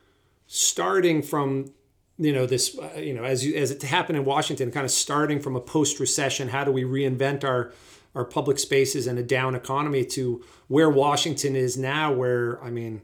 starting 0.47 1.21
from 1.21 1.71
you 2.17 2.33
know 2.33 2.45
this 2.45 2.77
uh, 2.77 2.99
you 2.99 3.13
know 3.13 3.23
as 3.23 3.45
you, 3.45 3.55
as 3.55 3.71
it 3.71 3.83
happened 3.83 4.17
in 4.17 4.25
Washington, 4.25 4.71
kind 4.71 4.85
of 4.85 4.91
starting 4.91 5.39
from 5.39 5.55
a 5.55 5.61
post 5.61 5.99
recession. 5.99 6.49
How 6.49 6.63
do 6.63 6.71
we 6.71 6.83
reinvent 6.83 7.43
our 7.43 7.71
our 8.15 8.25
public 8.25 8.57
spaces 8.57 9.05
in 9.05 9.17
a 9.17 9.23
down 9.23 9.53
economy 9.53 10.03
to 10.05 10.43
where 10.67 10.89
Washington 10.89 11.55
is 11.55 11.77
now? 11.77 12.11
Where 12.11 12.61
I 12.63 12.69
mean. 12.69 13.01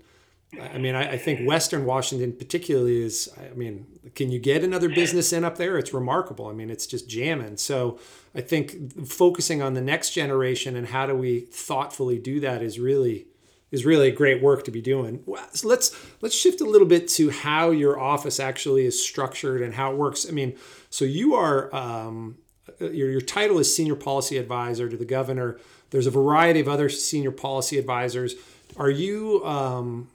I 0.62 0.78
mean, 0.78 0.96
I, 0.96 1.12
I, 1.12 1.18
think 1.18 1.48
Western 1.48 1.86
Washington, 1.86 2.34
particularly, 2.34 3.04
is. 3.04 3.30
I 3.40 3.54
mean, 3.54 3.86
can 4.16 4.32
you 4.32 4.40
get 4.40 4.64
another 4.64 4.90
business 4.90 5.34
in 5.34 5.44
up 5.44 5.58
there? 5.58 5.78
It's 5.78 5.94
remarkable. 5.94 6.48
I 6.48 6.54
mean, 6.54 6.70
it's 6.70 6.88
just 6.88 7.10
jamming. 7.10 7.58
So, 7.58 8.00
I 8.34 8.42
think 8.42 9.08
focusing 9.08 9.62
on 9.62 9.74
the 9.74 9.82
next 9.82 10.12
generation 10.12 10.76
and 10.76 10.88
how 10.88 11.06
do 11.06 11.16
we 11.16 11.42
thoughtfully 11.42 12.20
do 12.20 12.40
that 12.42 12.62
is 12.62 12.80
really 12.80 13.28
is 13.72 13.86
really 13.86 14.12
great 14.12 14.42
work 14.42 14.64
to 14.64 14.72
be 14.72 14.82
doing. 14.82 15.24
So 15.54 15.68
let's 15.68 15.96
let's 16.22 16.36
shift 16.36 16.62
a 16.62 16.66
little 16.66 16.88
bit 16.88 17.08
to 17.10 17.30
how 17.30 17.72
your 17.72 18.00
office 18.00 18.40
actually 18.40 18.86
is 18.86 19.04
structured 19.04 19.62
and 19.62 19.74
how 19.74 19.92
it 19.92 19.98
works. 19.98 20.26
I 20.28 20.32
mean, 20.32 20.56
so 20.90 21.04
you 21.04 21.36
are 21.36 21.74
um, 21.76 22.38
your 22.80 23.10
your 23.10 23.22
title 23.22 23.60
is 23.60 23.76
senior 23.76 23.96
policy 23.96 24.38
advisor 24.38 24.90
to 24.90 24.98
the 24.98 25.06
governor. 25.06 25.60
There's 25.90 26.08
a 26.08 26.12
variety 26.12 26.60
of 26.60 26.68
other 26.68 26.90
senior 26.90 27.32
policy 27.32 27.78
advisors. 27.78 28.36
Are 28.78 28.90
you 28.90 29.46
um, 29.46 30.10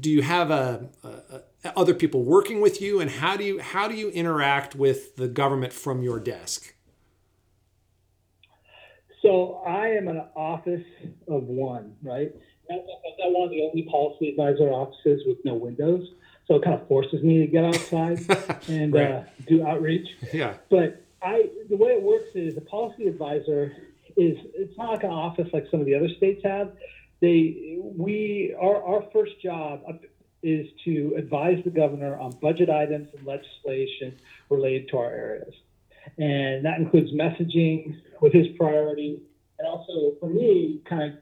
do 0.00 0.10
you 0.10 0.22
have 0.22 0.50
a, 0.50 0.88
a, 1.02 1.08
a, 1.64 1.78
other 1.78 1.94
people 1.94 2.22
working 2.22 2.60
with 2.60 2.80
you, 2.80 3.00
and 3.00 3.10
how 3.10 3.36
do 3.36 3.44
you 3.44 3.58
how 3.60 3.88
do 3.88 3.94
you 3.94 4.10
interact 4.10 4.74
with 4.74 5.16
the 5.16 5.28
government 5.28 5.72
from 5.72 6.02
your 6.02 6.18
desk? 6.18 6.74
So 9.22 9.62
I 9.66 9.88
am 9.88 10.08
an 10.08 10.22
office 10.36 10.84
of 11.28 11.44
one, 11.44 11.96
right? 12.02 12.34
I'm 12.70 13.32
one 13.32 13.44
of 13.44 13.50
the 13.50 13.62
only 13.62 13.82
policy 13.90 14.28
advisor 14.28 14.68
offices 14.70 15.22
with 15.26 15.38
no 15.44 15.54
windows. 15.54 16.06
So 16.46 16.56
it 16.56 16.62
kind 16.62 16.78
of 16.78 16.86
forces 16.88 17.22
me 17.22 17.38
to 17.38 17.46
get 17.46 17.64
outside 17.64 18.20
and 18.68 18.92
right. 18.92 19.10
uh, 19.10 19.22
do 19.46 19.66
outreach. 19.66 20.08
Yeah. 20.32 20.54
But 20.70 21.02
I, 21.22 21.48
the 21.70 21.76
way 21.76 21.92
it 21.92 22.02
works 22.02 22.28
is 22.34 22.56
a 22.58 22.60
policy 22.60 23.06
advisor 23.06 23.74
is 24.16 24.36
it's 24.54 24.76
not 24.76 24.90
like 24.90 25.04
an 25.04 25.10
office 25.10 25.48
like 25.52 25.66
some 25.70 25.80
of 25.80 25.86
the 25.86 25.94
other 25.94 26.08
states 26.16 26.42
have. 26.44 26.72
They, 27.20 27.78
we, 27.80 28.54
our, 28.60 28.82
our 28.82 29.04
first 29.12 29.40
job 29.42 29.80
is 30.42 30.66
to 30.84 31.14
advise 31.16 31.62
the 31.64 31.70
governor 31.70 32.18
on 32.18 32.32
budget 32.42 32.68
items 32.68 33.08
and 33.16 33.26
legislation 33.26 34.18
related 34.50 34.88
to 34.90 34.98
our 34.98 35.10
areas. 35.10 35.54
And 36.18 36.64
that 36.66 36.78
includes 36.78 37.12
messaging 37.12 37.96
with 38.20 38.32
his 38.32 38.46
priorities, 38.58 39.20
and 39.58 39.66
also 39.66 40.16
for 40.20 40.28
me, 40.28 40.82
kind 40.88 41.14
of 41.14 41.18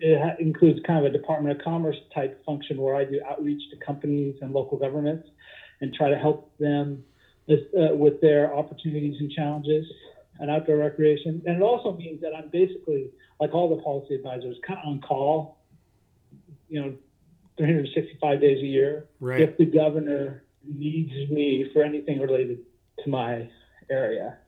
it 0.00 0.40
includes 0.40 0.80
kind 0.86 1.04
of 1.04 1.12
a 1.12 1.16
Department 1.16 1.58
of 1.58 1.64
Commerce 1.64 1.96
type 2.14 2.42
function 2.44 2.78
where 2.78 2.96
I 2.96 3.04
do 3.04 3.20
outreach 3.28 3.62
to 3.70 3.76
companies 3.84 4.36
and 4.40 4.52
local 4.52 4.78
governments 4.78 5.28
and 5.80 5.92
try 5.92 6.08
to 6.08 6.16
help 6.16 6.56
them 6.58 7.04
uh, 7.50 7.94
with 7.94 8.20
their 8.20 8.54
opportunities 8.54 9.20
and 9.20 9.30
challenges 9.30 9.84
and 10.40 10.50
outdoor 10.50 10.78
recreation. 10.78 11.42
And 11.46 11.56
it 11.56 11.62
also 11.62 11.96
means 11.96 12.20
that 12.22 12.32
I'm 12.34 12.48
basically, 12.48 13.10
like 13.40 13.54
all 13.54 13.74
the 13.74 13.82
policy 13.82 14.14
advisors, 14.14 14.56
kind 14.66 14.80
of 14.82 14.88
on 14.88 15.00
call, 15.00 15.58
you 16.68 16.80
know, 16.80 16.94
365 17.56 18.40
days 18.40 18.58
a 18.62 18.66
year. 18.66 19.06
Right. 19.20 19.40
If 19.40 19.56
the 19.56 19.66
governor 19.66 20.44
needs 20.66 21.12
me 21.30 21.70
for 21.72 21.82
anything 21.82 22.20
related 22.20 22.58
to 23.04 23.10
my 23.10 23.48
area. 23.90 24.38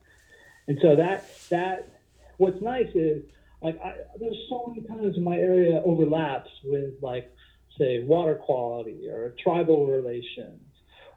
And 0.68 0.78
so 0.82 0.96
that, 0.96 1.28
that, 1.50 2.00
what's 2.38 2.60
nice 2.60 2.88
is 2.94 3.22
like, 3.62 3.80
I, 3.82 3.94
there's 4.18 4.36
so 4.48 4.66
many 4.66 4.86
times 4.86 5.16
in 5.16 5.22
my 5.22 5.36
area 5.36 5.80
overlaps 5.84 6.50
with 6.64 6.94
like, 7.00 7.32
say, 7.78 8.02
water 8.02 8.34
quality 8.34 9.08
or 9.08 9.34
tribal 9.42 9.86
relations 9.86 10.60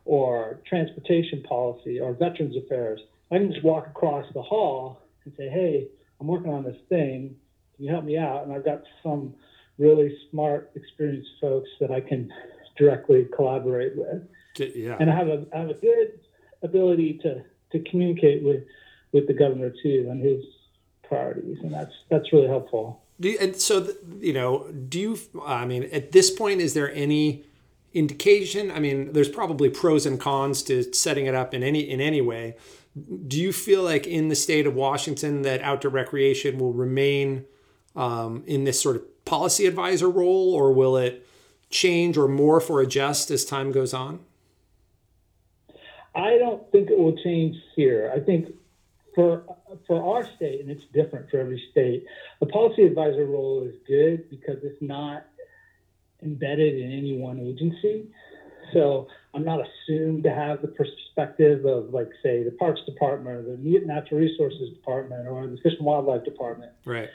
or 0.06 0.60
transportation 0.68 1.44
policy 1.44 2.00
or 2.00 2.14
veterans 2.14 2.56
affairs. 2.56 3.00
I 3.32 3.38
can 3.38 3.52
just 3.52 3.64
walk 3.64 3.88
across 3.88 4.26
the 4.34 4.42
hall 4.42 5.02
and 5.26 5.34
say, 5.38 5.50
hey, 5.50 5.88
I'm 6.20 6.28
working 6.28 6.52
on 6.52 6.64
this 6.64 6.78
thing. 6.90 7.36
Can 7.76 7.86
you 7.86 7.92
help 7.92 8.04
me 8.04 8.18
out? 8.18 8.44
And 8.44 8.54
I've 8.54 8.66
got 8.66 8.84
some 9.04 9.36
really 9.78 10.18
smart, 10.30 10.72
experienced 10.76 11.30
folks 11.40 11.70
that 11.80 11.92
I 11.92 12.02
can 12.02 12.32
directly 12.78 13.28
collaborate 13.36 13.94
with. 13.96 14.24
Yeah. 14.58 14.98
And 15.00 15.10
I 15.10 15.16
have 15.16 15.28
a, 15.28 15.46
I 15.54 15.60
have 15.60 15.70
a 15.70 15.76
good 15.76 16.20
ability 16.64 17.20
to, 17.24 17.44
to 17.72 17.90
communicate 17.90 18.44
with, 18.44 18.64
with 19.14 19.28
the 19.28 19.34
governor 19.34 19.72
too 19.82 20.08
on 20.10 20.20
his 20.20 20.44
priorities. 21.04 21.58
And 21.62 21.74
that's, 21.74 21.94
that's 22.10 22.34
really 22.34 22.48
helpful. 22.48 23.04
Do 23.20 23.30
you, 23.30 23.38
and 23.40 23.56
so, 23.56 23.88
you 24.20 24.34
know, 24.34 24.70
do 24.72 25.00
you, 25.00 25.18
I 25.46 25.66
mean, 25.66 25.84
at 25.92 26.12
this 26.12 26.32
point, 26.32 26.62
is 26.62 26.74
there 26.74 26.94
any 26.94 27.44
indication? 27.94 28.72
I 28.72 28.80
mean, 28.80 29.14
there's 29.14 29.30
probably 29.30 29.70
pros 29.70 30.06
and 30.06 30.20
cons 30.20 30.64
to 30.64 30.92
setting 30.94 31.26
it 31.26 31.36
up 31.36 31.54
in 31.54 31.64
any, 31.64 31.82
in 31.82 32.02
any 32.02 32.22
way. 32.22 32.56
Do 33.28 33.40
you 33.40 33.54
feel 33.54 33.84
like 33.84 34.08
in 34.08 34.30
the 34.30 34.36
state 34.36 34.66
of 34.66 34.76
Washington 34.76 35.44
that 35.44 35.62
outdoor 35.62 35.92
recreation 35.92 36.58
will 36.58 36.74
remain 36.74 37.46
um, 37.96 38.44
in 38.48 38.64
this 38.64 38.82
sort 38.82 38.96
of 38.96 39.26
policy 39.26 39.66
advisor 39.66 40.10
role, 40.10 40.54
or 40.54 40.74
will 40.74 40.98
it 40.98 41.26
change 41.70 42.18
or 42.18 42.28
morph 42.28 42.70
or 42.70 42.82
adjust 42.82 43.30
as 43.32 43.46
time 43.46 43.72
goes 43.72 43.94
on? 43.94 44.20
I 46.16 46.38
don't 46.38 46.70
think 46.72 46.90
it 46.90 46.98
will 46.98 47.16
change 47.18 47.56
here. 47.76 48.12
I 48.14 48.20
think 48.20 48.54
for 49.16 49.44
for 49.86 50.04
our 50.04 50.26
state, 50.36 50.62
and 50.62 50.72
it's 50.72 50.86
different 50.94 51.30
for 51.30 51.40
every 51.40 51.62
state, 51.72 52.06
the 52.40 52.48
policy 52.48 52.84
advisor 52.84 53.26
role 53.26 53.64
is 53.64 53.76
good 53.88 54.30
because 54.30 54.64
it's 54.64 54.82
not 54.82 55.26
embedded 56.24 56.76
in 56.76 56.92
any 56.92 57.18
one 57.18 57.40
agency. 57.40 58.08
So 58.74 59.08
I'm 59.34 59.46
not 59.46 59.60
assumed 59.62 60.24
to 60.24 60.32
have 60.32 60.62
the 60.62 60.68
perspective 60.70 61.66
of, 61.66 61.94
like, 61.94 62.10
say, 62.24 62.44
the 62.44 62.52
Parks 62.52 62.82
Department 62.86 63.36
or 63.36 63.42
the 63.44 63.82
Natural 63.86 64.20
Resources 64.20 64.74
Department 64.74 65.28
or 65.28 65.48
the 65.48 65.58
Fish 65.58 65.74
and 65.78 65.86
Wildlife 65.86 66.26
Department. 66.26 66.72
Right. 66.86 67.10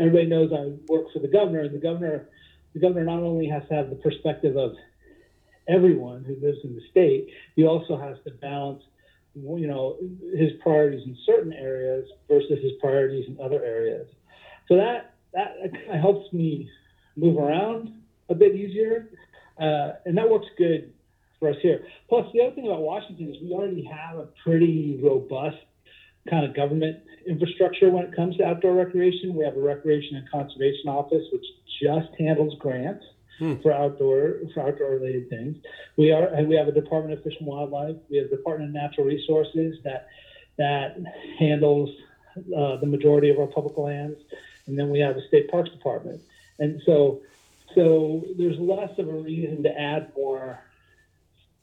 Everybody 0.00 0.26
knows 0.26 0.50
I 0.52 0.72
work 0.90 1.06
for 1.12 1.18
the 1.18 1.28
governor, 1.28 1.60
and 1.60 1.74
the 1.74 1.80
governor, 1.80 2.28
the 2.74 2.80
governor 2.80 3.04
not 3.04 3.22
only 3.22 3.46
has 3.48 3.62
to 3.68 3.74
have 3.74 3.90
the 3.90 3.96
perspective 3.96 4.56
of 4.56 4.76
everyone 5.68 6.24
who 6.24 6.36
lives 6.40 6.58
in 6.64 6.74
the 6.74 6.82
state, 6.90 7.28
he 7.56 7.66
also 7.66 7.98
has 7.98 8.16
to 8.24 8.30
balance, 8.30 8.82
you 9.34 9.66
know, 9.66 9.96
his 10.36 10.52
priorities 10.62 11.06
in 11.06 11.16
certain 11.26 11.52
areas 11.52 12.08
versus 12.28 12.58
his 12.62 12.72
priorities 12.80 13.26
in 13.28 13.38
other 13.42 13.62
areas. 13.62 14.06
So 14.68 14.76
that 14.76 15.14
that 15.34 16.00
helps 16.00 16.32
me 16.32 16.70
move 17.16 17.36
around 17.36 17.92
a 18.30 18.34
bit 18.34 18.54
easier, 18.54 19.10
uh, 19.60 19.92
and 20.06 20.16
that 20.16 20.28
works 20.28 20.46
good 20.56 20.92
for 21.38 21.50
us 21.50 21.56
here. 21.62 21.84
Plus, 22.08 22.26
the 22.32 22.42
other 22.42 22.54
thing 22.54 22.66
about 22.66 22.80
Washington 22.80 23.32
is 23.32 23.42
we 23.42 23.52
already 23.52 23.84
have 23.84 24.18
a 24.18 24.28
pretty 24.44 24.98
robust 25.02 25.58
kind 26.28 26.44
of 26.44 26.54
government 26.54 26.98
infrastructure 27.26 27.90
when 27.90 28.04
it 28.04 28.14
comes 28.14 28.36
to 28.36 28.44
outdoor 28.44 28.74
recreation. 28.74 29.34
We 29.34 29.44
have 29.44 29.56
a 29.56 29.60
recreation 29.60 30.16
and 30.16 30.30
conservation 30.30 30.88
office 30.88 31.24
which 31.32 31.44
just 31.80 32.08
handles 32.18 32.54
grants 32.58 33.04
hmm. 33.38 33.54
for 33.62 33.72
outdoor 33.72 34.36
for 34.52 34.68
outdoor 34.68 34.90
related 34.90 35.30
things. 35.30 35.56
We 35.96 36.12
are 36.12 36.26
and 36.26 36.48
we 36.48 36.56
have 36.56 36.68
a 36.68 36.72
Department 36.72 37.16
of 37.18 37.24
Fish 37.24 37.34
and 37.38 37.46
Wildlife. 37.46 37.96
We 38.10 38.18
have 38.18 38.26
a 38.26 38.36
Department 38.36 38.70
of 38.70 38.74
Natural 38.74 39.06
Resources 39.06 39.78
that 39.84 40.08
that 40.56 40.96
handles 41.38 41.90
uh, 42.36 42.76
the 42.76 42.86
majority 42.86 43.30
of 43.30 43.38
our 43.38 43.46
public 43.46 43.78
lands, 43.78 44.18
and 44.66 44.78
then 44.78 44.90
we 44.90 44.98
have 45.00 45.16
a 45.16 45.26
state 45.28 45.50
parks 45.50 45.70
department. 45.70 46.20
And 46.58 46.82
so 46.84 47.22
so 47.74 48.24
there's 48.36 48.58
less 48.58 48.98
of 48.98 49.08
a 49.08 49.12
reason 49.12 49.62
to 49.62 49.80
add 49.80 50.12
more 50.16 50.60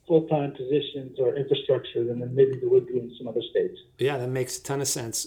full-time 0.06 0.52
positions 0.52 1.18
or 1.18 1.34
infrastructure 1.34 2.04
than 2.04 2.18
maybe 2.34 2.56
there 2.60 2.68
would 2.68 2.86
be 2.86 2.98
in 2.98 3.12
some 3.18 3.26
other 3.26 3.42
states. 3.50 3.78
Yeah, 3.98 4.16
that 4.18 4.28
makes 4.28 4.58
a 4.58 4.62
ton 4.62 4.80
of 4.80 4.88
sense. 4.88 5.26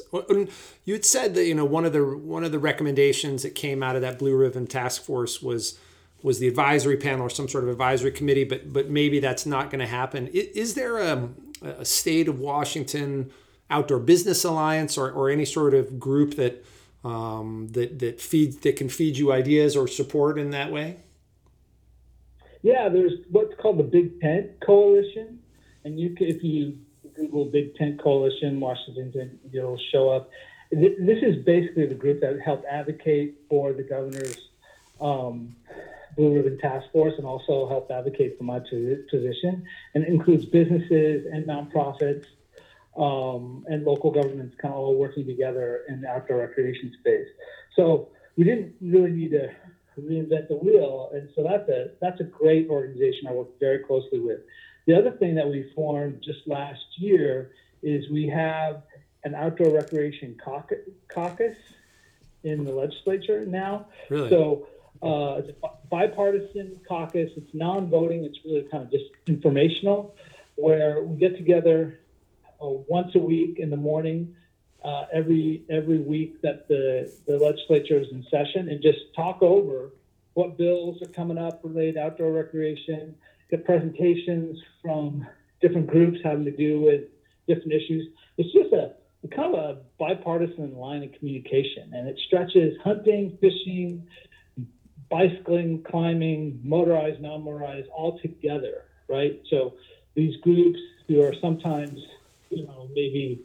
You 0.86 0.94
had 0.94 1.06
said 1.06 1.36
that 1.36 1.46
you 1.46 1.56
know 1.56 1.66
one 1.66 1.86
of 1.86 1.94
the 1.94 2.04
one 2.04 2.44
of 2.44 2.52
the 2.52 2.60
recommendations 2.60 3.44
that 3.44 3.56
came 3.56 3.84
out 3.84 3.96
of 3.96 4.02
that 4.02 4.20
Blue 4.20 4.36
Ribbon 4.36 4.68
Task 4.68 5.04
Force 5.04 5.42
was 5.42 5.78
was 6.22 6.40
the 6.40 6.48
advisory 6.48 6.98
panel 6.98 7.26
or 7.26 7.30
some 7.30 7.48
sort 7.48 7.64
of 7.64 7.70
advisory 7.70 8.12
committee, 8.12 8.44
but 8.44 8.72
but 8.72 8.90
maybe 8.90 9.20
that's 9.20 9.46
not 9.46 9.70
going 9.70 9.80
to 9.80 9.88
happen. 9.88 10.28
Is, 10.28 10.74
there 10.74 10.98
a, 10.98 11.30
a 11.62 11.86
state 11.86 12.28
of 12.28 12.40
Washington 12.40 13.32
outdoor 13.70 14.00
business 14.00 14.44
alliance 14.44 14.98
or, 14.98 15.12
or 15.12 15.30
any 15.30 15.46
sort 15.46 15.74
of 15.74 16.00
group 16.00 16.36
that 16.36 16.66
um, 17.04 17.70
that 17.72 18.00
that 18.00 18.22
feeds 18.22 18.58
that 18.58 18.76
can 18.76 18.90
feed 18.90 19.18
you 19.18 19.32
ideas 19.32 19.76
or 19.76 19.88
support 19.88 20.38
in 20.38 20.52
that 20.52 20.72
way? 20.72 20.98
Yeah, 22.62 22.90
there's 22.90 23.14
what's 23.32 23.54
called 23.62 23.80
the 23.80 23.84
Big 23.84 24.20
Tent 24.20 24.52
Coalition, 24.66 25.40
and 25.86 26.00
you 26.00 26.16
can, 26.16 26.28
if 26.28 26.44
you 26.44 26.78
Google 27.16 27.46
Big 27.46 27.76
Tent 27.76 28.02
Coalition 28.02 28.60
Washington, 28.60 29.40
it'll 29.54 29.80
show 29.92 30.10
up. 30.10 30.30
This 30.72 31.24
is 31.24 31.44
basically 31.46 31.88
the 31.88 31.96
group 31.96 32.22
that 32.22 32.40
helped 32.44 32.66
advocate 32.66 33.40
for 33.50 33.74
the 33.74 33.84
governor's 33.84 34.50
um, 35.02 35.56
Blue 36.16 36.36
Ribbon 36.36 36.58
Task 36.60 36.92
Force 36.92 37.14
and 37.18 37.26
also 37.26 37.68
helped 37.68 37.92
advocate 37.92 38.38
for 38.38 38.44
my 38.44 38.60
position, 38.60 39.66
and 39.96 40.04
it 40.04 40.10
includes 40.10 40.46
businesses 40.46 41.26
and 41.32 41.46
nonprofits 41.46 42.26
um, 42.98 43.66
and 43.68 43.86
local 43.86 44.12
governments 44.12 44.56
kind 44.62 44.74
of 44.74 44.80
all 44.80 44.96
working 44.96 45.26
together 45.26 45.86
in 45.88 46.02
the 46.02 46.08
outdoor 46.08 46.40
recreation 46.40 46.94
space. 47.00 47.28
So 47.76 48.10
we 48.36 48.44
didn't 48.44 48.76
really 48.82 49.12
need 49.12 49.32
to 49.32 49.50
reinvent 50.02 50.48
the 50.48 50.56
wheel, 50.56 51.12
and 51.14 51.30
so 51.36 51.44
that's 51.44 51.68
a 51.70 51.92
that's 52.02 52.20
a 52.20 52.24
great 52.24 52.70
organization 52.70 53.28
I 53.28 53.34
work 53.34 53.60
very 53.60 53.80
closely 53.80 54.20
with. 54.20 54.40
The 54.88 54.98
other 54.98 55.12
thing 55.12 55.36
that 55.36 55.48
we 55.48 55.72
formed 55.76 56.22
just 56.24 56.48
last 56.48 56.84
year 56.98 57.52
is 57.84 58.10
we 58.10 58.28
have 58.28 58.84
an 59.24 59.36
outdoor 59.36 59.72
recreation 59.72 60.38
caucus 61.14 61.58
in 62.44 62.64
the 62.64 62.72
legislature 62.72 63.46
now. 63.46 63.88
Really? 64.10 64.30
So 64.30 64.68
uh, 65.02 65.40
it's 65.40 65.50
a 65.64 65.70
bipartisan 65.90 66.80
caucus. 66.88 67.30
It's 67.36 67.54
non-voting. 67.54 68.24
It's 68.24 68.40
really 68.46 68.64
kind 68.64 68.84
of 68.84 68.92
just 68.92 69.06
informational, 69.28 70.16
where 70.56 71.04
we 71.04 71.18
get 71.18 71.38
together 71.38 72.00
uh, 72.62 72.68
once 72.88 73.16
a 73.16 73.20
week 73.20 73.60
in 73.60 73.70
the 73.70 73.78
morning, 73.78 74.36
uh, 74.84 75.06
every 75.14 75.64
every 75.70 76.00
week 76.00 76.42
that 76.42 76.68
the 76.68 77.12
the 77.28 77.38
legislature 77.38 78.00
is 78.00 78.08
in 78.12 78.26
session, 78.30 78.70
and 78.70 78.82
just 78.82 79.00
talk 79.16 79.42
over 79.42 79.92
what 80.34 80.58
bills 80.58 81.02
are 81.02 81.12
coming 81.12 81.38
up 81.38 81.60
related 81.64 81.96
to 81.96 82.02
outdoor 82.02 82.32
recreation. 82.32 83.16
Get 83.50 83.66
presentations 83.66 84.60
from 84.82 85.26
different 85.62 85.88
groups 85.88 86.20
having 86.24 86.46
to 86.46 86.56
do 86.56 86.80
with 86.82 87.02
different 87.48 87.74
issues. 87.74 88.08
It's 88.38 88.54
just 88.54 88.72
a 88.74 88.94
kind 89.36 89.54
of 89.54 89.60
a 89.60 89.82
bipartisan 90.00 90.78
line 90.78 91.04
of 91.04 91.12
communication, 91.14 91.92
and 91.94 92.08
it 92.08 92.18
stretches 92.28 92.78
hunting, 92.84 93.38
fishing, 93.42 94.08
bicycling, 95.10 95.84
climbing, 95.84 96.62
motorized, 96.64 97.20
non-motorized, 97.20 97.90
all 97.90 98.20
together, 98.20 98.86
right? 99.10 99.42
So 99.50 99.74
these 100.16 100.40
groups 100.42 100.80
who 101.08 101.22
are 101.22 101.34
sometimes 101.42 102.00
you 102.50 102.66
know, 102.66 102.88
maybe 102.94 103.42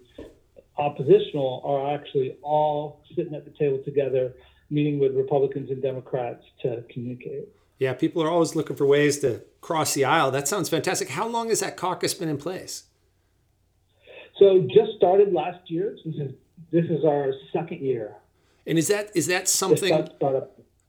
oppositional 0.77 1.63
are 1.65 1.95
actually 1.95 2.37
all 2.43 3.03
sitting 3.15 3.35
at 3.35 3.45
the 3.45 3.51
table 3.53 3.81
together, 3.85 4.35
meeting 4.71 4.99
with 4.99 5.15
Republicans 5.15 5.71
and 5.71 5.83
Democrats 5.83 6.43
to 6.63 6.85
communicate. 6.93 7.49
Yeah, 7.79 7.93
people 7.93 8.23
are 8.23 8.31
always 8.31 8.55
looking 8.55 8.77
for 8.77 8.87
ways 8.87 9.19
to 9.21 9.43
cross 9.61 9.95
the 9.95 10.05
aisle. 10.05 10.31
That 10.31 10.49
sounds 10.49 10.69
fantastic. 10.69 11.11
How 11.11 11.27
long 11.27 11.49
has 11.49 11.61
that 11.61 11.77
caucus 11.77 12.15
been 12.15 12.29
in 12.29 12.39
place? 12.39 12.85
So 14.39 14.61
just 14.63 14.97
started 14.97 15.33
last 15.33 15.71
year. 15.71 15.97
This 16.05 16.15
is 16.17 16.33
this 16.71 16.85
is 16.87 17.05
our 17.05 17.33
second 17.53 17.81
year. 17.81 18.17
And 18.67 18.79
is 18.79 18.89
that 18.89 19.11
is 19.15 19.27
that 19.27 19.49
something 19.49 20.09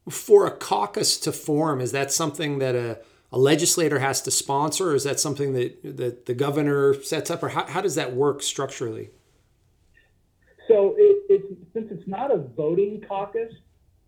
for 0.09 0.47
a 0.47 0.51
caucus 0.51 1.19
to 1.19 1.31
form? 1.31 1.81
Is 1.81 1.91
that 1.91 2.11
something 2.11 2.59
that 2.59 2.75
a 2.75 2.99
a 3.31 3.37
legislator 3.37 3.99
has 3.99 4.21
to 4.21 4.31
sponsor, 4.31 4.91
or 4.91 4.95
is 4.95 5.03
that 5.03 5.19
something 5.19 5.53
that, 5.53 5.97
that 5.97 6.25
the 6.25 6.33
governor 6.33 6.93
sets 6.93 7.29
up, 7.29 7.43
or 7.43 7.49
how, 7.49 7.65
how 7.65 7.81
does 7.81 7.95
that 7.95 8.13
work 8.13 8.41
structurally? 8.41 9.09
So 10.75 10.93
it, 10.97 11.23
it's 11.29 11.47
since 11.73 11.87
it's 11.89 12.05
not 12.05 12.33
a 12.33 12.37
voting 12.37 13.01
caucus, 13.07 13.53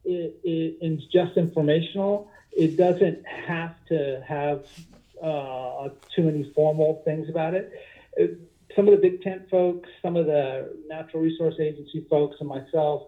it, 0.03 0.37
it, 0.43 0.77
it's 0.81 1.05
just 1.05 1.37
informational. 1.37 2.29
It 2.51 2.75
doesn't 2.75 3.25
have 3.25 3.75
to 3.87 4.21
have 4.27 4.65
uh, 5.23 5.87
too 6.13 6.23
many 6.23 6.51
formal 6.53 7.01
things 7.05 7.29
about 7.29 7.53
it. 7.53 7.71
it. 8.17 8.37
some 8.75 8.89
of 8.89 8.91
the 8.91 9.09
big 9.09 9.21
tent 9.21 9.49
folks, 9.49 9.87
some 10.01 10.17
of 10.17 10.25
the 10.25 10.75
natural 10.89 11.23
resource 11.23 11.55
agency 11.57 12.05
folks, 12.09 12.35
and 12.41 12.49
myself 12.49 13.03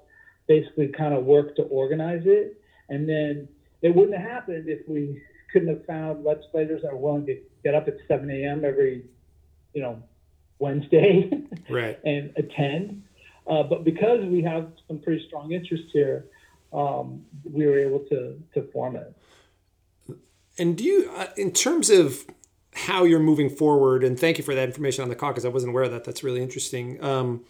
basically 0.48 0.88
kind 0.88 1.14
of 1.14 1.26
worked 1.26 1.58
to 1.58 1.64
organize 1.64 2.24
it. 2.26 2.62
And 2.88 3.10
then 3.10 3.50
it 3.82 3.94
wouldn't 3.94 4.18
have 4.18 4.30
happened 4.30 4.70
if 4.70 4.88
we 4.88 5.22
couldn't 5.52 5.68
have 5.68 5.86
found 5.86 6.24
legislators 6.24 6.84
that 6.84 6.94
are 6.94 6.98
willing 6.98 7.26
to 7.26 7.38
get 7.66 7.76
up 7.76 7.90
at 7.90 7.98
7 8.08 8.30
a.m. 8.32 8.64
every, 8.64 9.04
you 9.74 9.82
know, 9.82 10.02
Wednesday 10.60 11.30
right. 11.70 12.00
and 12.06 12.32
attend. 12.38 13.04
Uh, 13.50 13.64
but 13.64 13.84
because 13.84 14.24
we 14.26 14.42
have 14.44 14.72
some 14.88 15.00
pretty 15.00 15.26
strong 15.28 15.52
interest 15.52 15.86
here, 15.92 16.26
um, 16.72 17.26
we 17.44 17.66
were 17.66 17.80
able 17.80 18.00
to 18.00 18.42
to 18.54 18.62
form 18.72 18.96
it. 18.96 19.16
And 20.58 20.78
do 20.78 20.84
you, 20.84 21.10
uh, 21.16 21.28
in 21.38 21.52
terms 21.52 21.90
of 21.90 22.26
how 22.74 23.04
you're 23.04 23.20
moving 23.20 23.50
forward, 23.50 24.04
and 24.04 24.20
thank 24.20 24.38
you 24.38 24.44
for 24.44 24.56
that 24.56 24.68
information 24.68 25.04
on 25.04 25.10
the 25.10 25.16
caucus. 25.16 25.46
I 25.46 25.50
wasn't 25.50 25.72
aware 25.72 25.84
of 25.84 25.92
that. 25.92 26.04
That's 26.04 26.24
really 26.24 26.42
interesting. 26.42 27.04
Um, 27.04 27.44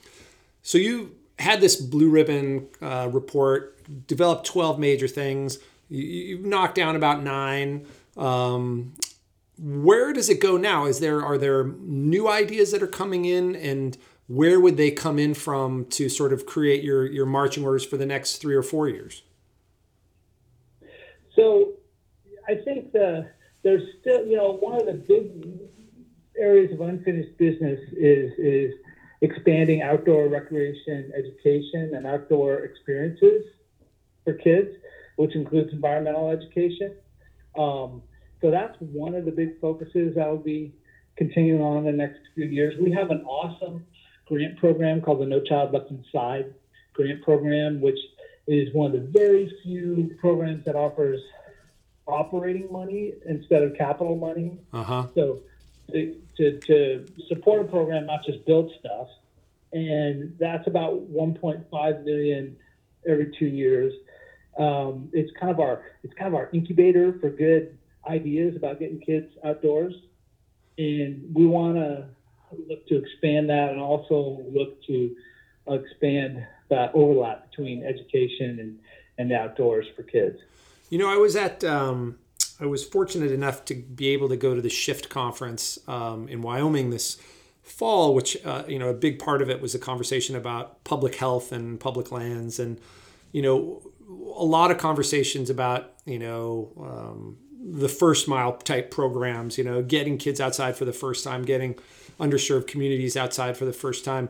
so 0.62 0.78
you 0.78 1.16
had 1.38 1.62
this 1.62 1.76
blue 1.76 2.10
ribbon 2.10 2.68
uh, 2.82 3.10
report, 3.12 3.78
developed 4.08 4.46
12 4.46 4.80
major 4.80 5.08
things. 5.08 5.60
You, 5.90 6.04
you've 6.04 6.46
knocked 6.46 6.76
down 6.76 6.96
about 6.96 7.24
nine. 7.24 7.86
Um, 8.18 8.94
where 9.58 10.14
does 10.14 10.30
it 10.30 10.40
go 10.40 10.58
now? 10.58 10.86
Is 10.86 11.00
there 11.00 11.24
are 11.24 11.38
there 11.38 11.66
new 11.66 12.30
ideas 12.30 12.72
that 12.72 12.82
are 12.82 12.88
coming 12.88 13.26
in, 13.26 13.56
and 13.56 13.98
where 14.30 14.60
would 14.60 14.78
they 14.78 14.92
come 14.92 15.18
in 15.18 15.34
from 15.34 15.86
to 15.86 16.08
sort 16.08 16.32
of 16.32 16.46
create 16.46 16.84
your 16.84 17.06
your 17.06 17.26
marching 17.26 17.66
orders 17.66 17.84
for 17.84 17.98
the 17.98 18.06
next 18.06 18.38
three 18.38 18.56
or 18.56 18.62
four 18.62 18.88
years? 18.88 19.24
So, 21.36 21.74
I 22.48 22.56
think 22.64 22.92
the 22.92 23.28
there's 23.64 23.82
still 24.00 24.26
you 24.28 24.38
know 24.38 24.54
one 24.54 24.80
of 24.80 24.86
the 24.86 24.94
big 24.94 25.70
areas 26.38 26.72
of 26.72 26.80
unfinished 26.82 27.38
business 27.40 27.80
is 27.94 28.32
is 28.38 28.74
expanding 29.22 29.82
outdoor 29.82 30.28
recreation 30.28 31.12
education 31.18 31.94
and 31.96 32.06
outdoor 32.06 32.60
experiences 32.60 33.44
for 34.24 34.34
kids, 34.34 34.70
which 35.16 35.36
includes 35.36 35.74
environmental 35.74 36.30
education. 36.30 36.96
Um, 37.58 38.04
so 38.42 38.52
that's 38.52 38.78
one 38.80 39.16
of 39.16 39.26
the 39.26 39.32
big 39.32 39.60
focuses 39.60 40.18
I'll 40.18 40.38
be 40.38 40.72
continuing 41.18 41.62
on 41.62 41.80
in 41.80 41.86
the 41.86 41.92
next 41.92 42.20
few 42.36 42.46
years. 42.46 42.76
We 42.80 42.92
have 42.92 43.10
an 43.10 43.24
awesome 43.26 43.84
grant 44.30 44.58
program 44.58 45.02
called 45.02 45.20
the 45.20 45.26
No 45.26 45.42
Child 45.42 45.74
Left 45.74 45.90
Inside 45.90 46.54
grant 46.94 47.24
program, 47.24 47.82
which 47.82 48.00
is 48.48 48.74
one 48.74 48.94
of 48.94 48.94
the 48.94 49.08
very 49.08 49.52
few 49.64 50.16
programs 50.20 50.64
that 50.66 50.76
offers 50.76 51.20
operating 52.08 52.72
money 52.72 53.14
instead 53.28 53.64
of 53.64 53.76
capital 53.76 54.16
money. 54.16 54.58
Uh-huh. 54.74 55.08
So 55.16 55.40
to, 55.92 56.16
to, 56.38 56.60
to 56.60 57.06
support 57.28 57.62
a 57.62 57.66
program, 57.66 58.06
not 58.06 58.24
just 58.26 58.46
build 58.46 58.72
stuff, 58.80 59.08
and 59.74 60.36
that's 60.40 60.68
about 60.68 61.12
1.5 61.12 62.04
million 62.04 62.58
every 63.08 63.34
two 63.38 63.46
years. 63.46 63.94
Um, 64.58 65.10
it's 65.14 65.32
kind 65.40 65.52
of 65.52 65.60
our 65.60 65.84
it's 66.04 66.14
kind 66.16 66.28
of 66.28 66.36
our 66.36 66.50
incubator 66.52 67.18
for 67.20 67.30
good 67.30 67.78
ideas 68.08 68.56
about 68.56 68.80
getting 68.80 69.00
kids 69.00 69.32
outdoors, 69.46 69.94
and 70.78 71.34
we 71.34 71.46
want 71.46 71.76
to 71.76 72.08
look 72.68 72.88
to 72.88 72.98
expand 72.98 73.50
that 73.50 73.70
and 73.70 73.80
also 73.80 74.42
look 74.54 74.84
to 74.86 75.16
expand 75.68 76.46
that 76.70 76.92
overlap 76.94 77.50
between 77.50 77.84
education 77.84 78.60
and, 78.60 78.80
and 79.18 79.32
outdoors 79.32 79.86
for 79.96 80.04
kids. 80.04 80.40
You 80.90 80.98
know, 80.98 81.10
I 81.10 81.18
was 81.18 81.36
at, 81.36 81.64
um, 81.64 82.18
I 82.60 82.66
was 82.66 82.84
fortunate 82.84 83.32
enough 83.32 83.66
to 83.66 83.76
be 83.76 84.10
able 84.10 84.30
to 84.30 84.38
go 84.38 84.56
to 84.56 84.62
the 84.62 84.70
Shift 84.70 85.10
conference 85.10 85.78
um, 85.88 86.28
in 86.28 86.42
Wyoming 86.42 86.90
this 86.90 87.18
fall, 87.62 88.14
which, 88.16 88.44
uh, 88.46 88.64
you 88.68 88.80
know, 88.80 88.90
a 88.90 88.94
big 88.94 89.20
part 89.20 89.42
of 89.42 89.50
it 89.50 89.62
was 89.62 89.76
a 89.76 89.80
conversation 89.80 90.36
about 90.36 90.84
public 90.84 91.16
health 91.16 91.52
and 91.52 91.80
public 91.80 92.12
lands 92.12 92.60
and, 92.60 92.80
you 93.32 93.42
know, 93.42 93.82
a 94.10 94.44
lot 94.44 94.72
of 94.72 94.78
conversations 94.78 95.50
about, 95.50 95.94
you 96.06 96.18
know, 96.18 96.72
um, 96.80 97.38
the 97.62 97.90
first 97.90 98.28
mile 98.28 98.54
type 98.54 98.90
programs, 98.90 99.58
you 99.58 99.64
know, 99.64 99.84
getting 99.84 100.18
kids 100.18 100.42
outside 100.42 100.76
for 100.76 100.86
the 100.86 100.94
first 100.94 101.24
time, 101.24 101.44
getting 101.44 101.78
underserved 102.20 102.68
communities 102.68 103.16
outside 103.16 103.58
for 103.58 103.66
the 103.66 103.74
first 103.74 104.06
time. 104.06 104.30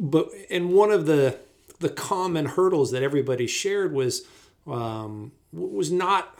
But, 0.00 0.30
and 0.50 0.72
one 0.72 0.90
of 0.90 1.06
the, 1.06 1.38
the 1.80 1.88
common 1.88 2.46
hurdles 2.46 2.90
that 2.92 3.02
everybody 3.02 3.46
shared 3.46 3.92
was, 3.92 4.26
um, 4.66 5.32
was 5.52 5.90
not 5.90 6.38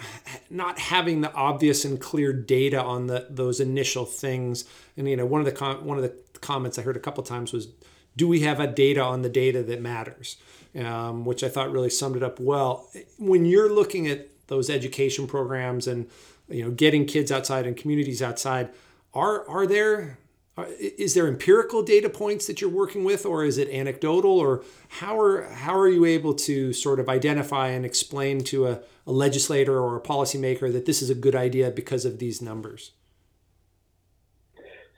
not 0.51 0.79
having 0.79 1.23
the 1.23 1.33
obvious 1.33 1.85
and 1.85 2.01
clear 2.01 2.33
data 2.33 2.83
on 2.83 3.07
the 3.07 3.27
those 3.31 3.61
initial 3.61 4.05
things. 4.05 4.65
And 4.97 5.09
you 5.09 5.17
know, 5.17 5.27
one 5.27 5.41
of 5.41 5.47
the 5.47 5.53
com- 5.53 5.85
one 5.85 5.97
of 5.97 6.03
the 6.03 6.15
comments 6.41 6.79
I 6.79 6.83
heard 6.83 6.97
a 6.97 7.01
couple 7.01 7.23
times 7.23 7.53
was, 7.53 7.69
"Do 8.17 8.29
we 8.29 8.41
have 8.41 8.61
a 8.61 8.67
data 8.67 9.01
on 9.01 9.23
the 9.23 9.29
data 9.29 9.63
that 9.63 9.81
matters?" 9.81 10.37
Um, 10.77 11.25
which 11.25 11.43
I 11.43 11.49
thought 11.49 11.73
really 11.73 11.91
summed 11.91 12.17
it 12.17 12.23
up 12.23 12.39
well. 12.39 12.89
When 13.19 13.47
you're 13.47 13.73
looking 13.73 14.07
at 14.07 14.29
those 14.49 14.69
education 14.69 15.27
programs 15.27 15.87
and 15.87 16.09
you 16.49 16.65
know 16.65 16.71
getting 16.71 17.07
kids 17.07 17.33
outside 17.33 17.67
and 17.67 17.77
communities 17.77 18.21
outside, 18.21 18.69
are 19.15 19.49
are 19.49 19.67
there 19.67 20.19
Uh, 20.59 20.65
is 20.81 21.15
there 21.15 21.29
empirical 21.29 21.85
data 21.85 22.11
points 22.11 22.49
that 22.49 22.61
you're 22.61 22.69
working 22.69 23.05
with 23.05 23.25
or 23.25 23.45
is 23.45 23.59
it 23.59 23.69
anecdotal 23.69 24.33
or 24.33 24.65
how 24.89 25.17
are 25.17 25.45
how 25.45 25.79
are 25.79 25.89
you 25.89 26.05
able 26.05 26.35
to 26.35 26.73
sort 26.73 26.99
of 26.99 27.09
identify 27.09 27.69
and 27.69 27.87
explain 27.87 28.41
to 28.41 28.67
a, 28.67 28.81
a 29.07 29.13
legislator 29.13 29.81
or 29.81 29.97
a 29.97 30.01
policymaker 30.01 30.73
that 30.73 30.85
this 30.85 31.01
is 31.01 31.11
a 31.11 31.15
good 31.15 31.37
idea 31.37 31.71
because 31.71 32.05
of 32.05 32.19
these 32.19 32.43
numbers? 32.43 32.91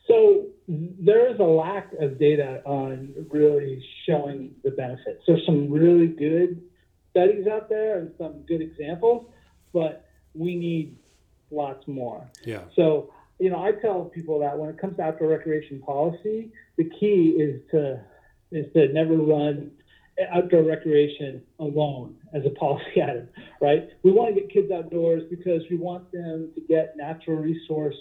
So 0.09 0.47
there 0.67 1.31
is 1.31 1.39
a 1.39 1.45
lack 1.45 1.93
of 2.01 2.19
data 2.19 2.63
on 2.65 3.13
really 3.29 3.85
showing 4.07 4.55
the 4.65 4.71
benefits. 4.71 5.23
There's 5.27 5.45
some 5.45 5.71
really 5.71 6.07
good 6.07 6.63
studies 7.11 7.47
out 7.47 7.69
there 7.69 7.99
and 7.99 8.13
some 8.17 8.45
good 8.49 8.63
examples 8.63 9.27
but 9.73 10.07
we 10.35 10.57
need 10.57 10.97
lots 11.51 11.87
more. 11.87 12.29
Yeah. 12.45 12.63
So 12.77 13.13
you 13.41 13.49
know, 13.49 13.63
I 13.63 13.73
tell 13.73 14.05
people 14.05 14.39
that 14.41 14.57
when 14.57 14.69
it 14.69 14.79
comes 14.79 14.97
to 14.97 15.03
outdoor 15.03 15.29
recreation 15.29 15.81
policy, 15.81 16.53
the 16.77 16.85
key 16.85 17.37
is 17.39 17.61
to 17.71 18.01
is 18.53 18.71
to 18.75 18.89
never 18.89 19.17
run 19.17 19.71
outdoor 20.31 20.63
recreation 20.63 21.43
alone 21.59 22.17
as 22.35 22.45
a 22.45 22.51
policy 22.51 23.03
item, 23.03 23.29
right? 23.61 23.89
We 24.03 24.13
want 24.13 24.35
to 24.35 24.41
get 24.41 24.53
kids 24.53 24.71
outdoors 24.71 25.23
because 25.31 25.63
we 25.71 25.77
want 25.77 26.13
them 26.13 26.51
to 26.55 26.61
get 26.61 26.97
natural 26.97 27.39
resource 27.39 27.97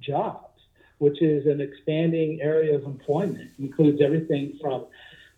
jobs, 0.00 0.60
which 0.98 1.22
is 1.22 1.46
an 1.46 1.60
expanding 1.60 2.40
area 2.42 2.74
of 2.74 2.82
employment. 2.82 3.50
It 3.58 3.62
includes 3.62 4.00
everything 4.02 4.58
from 4.60 4.86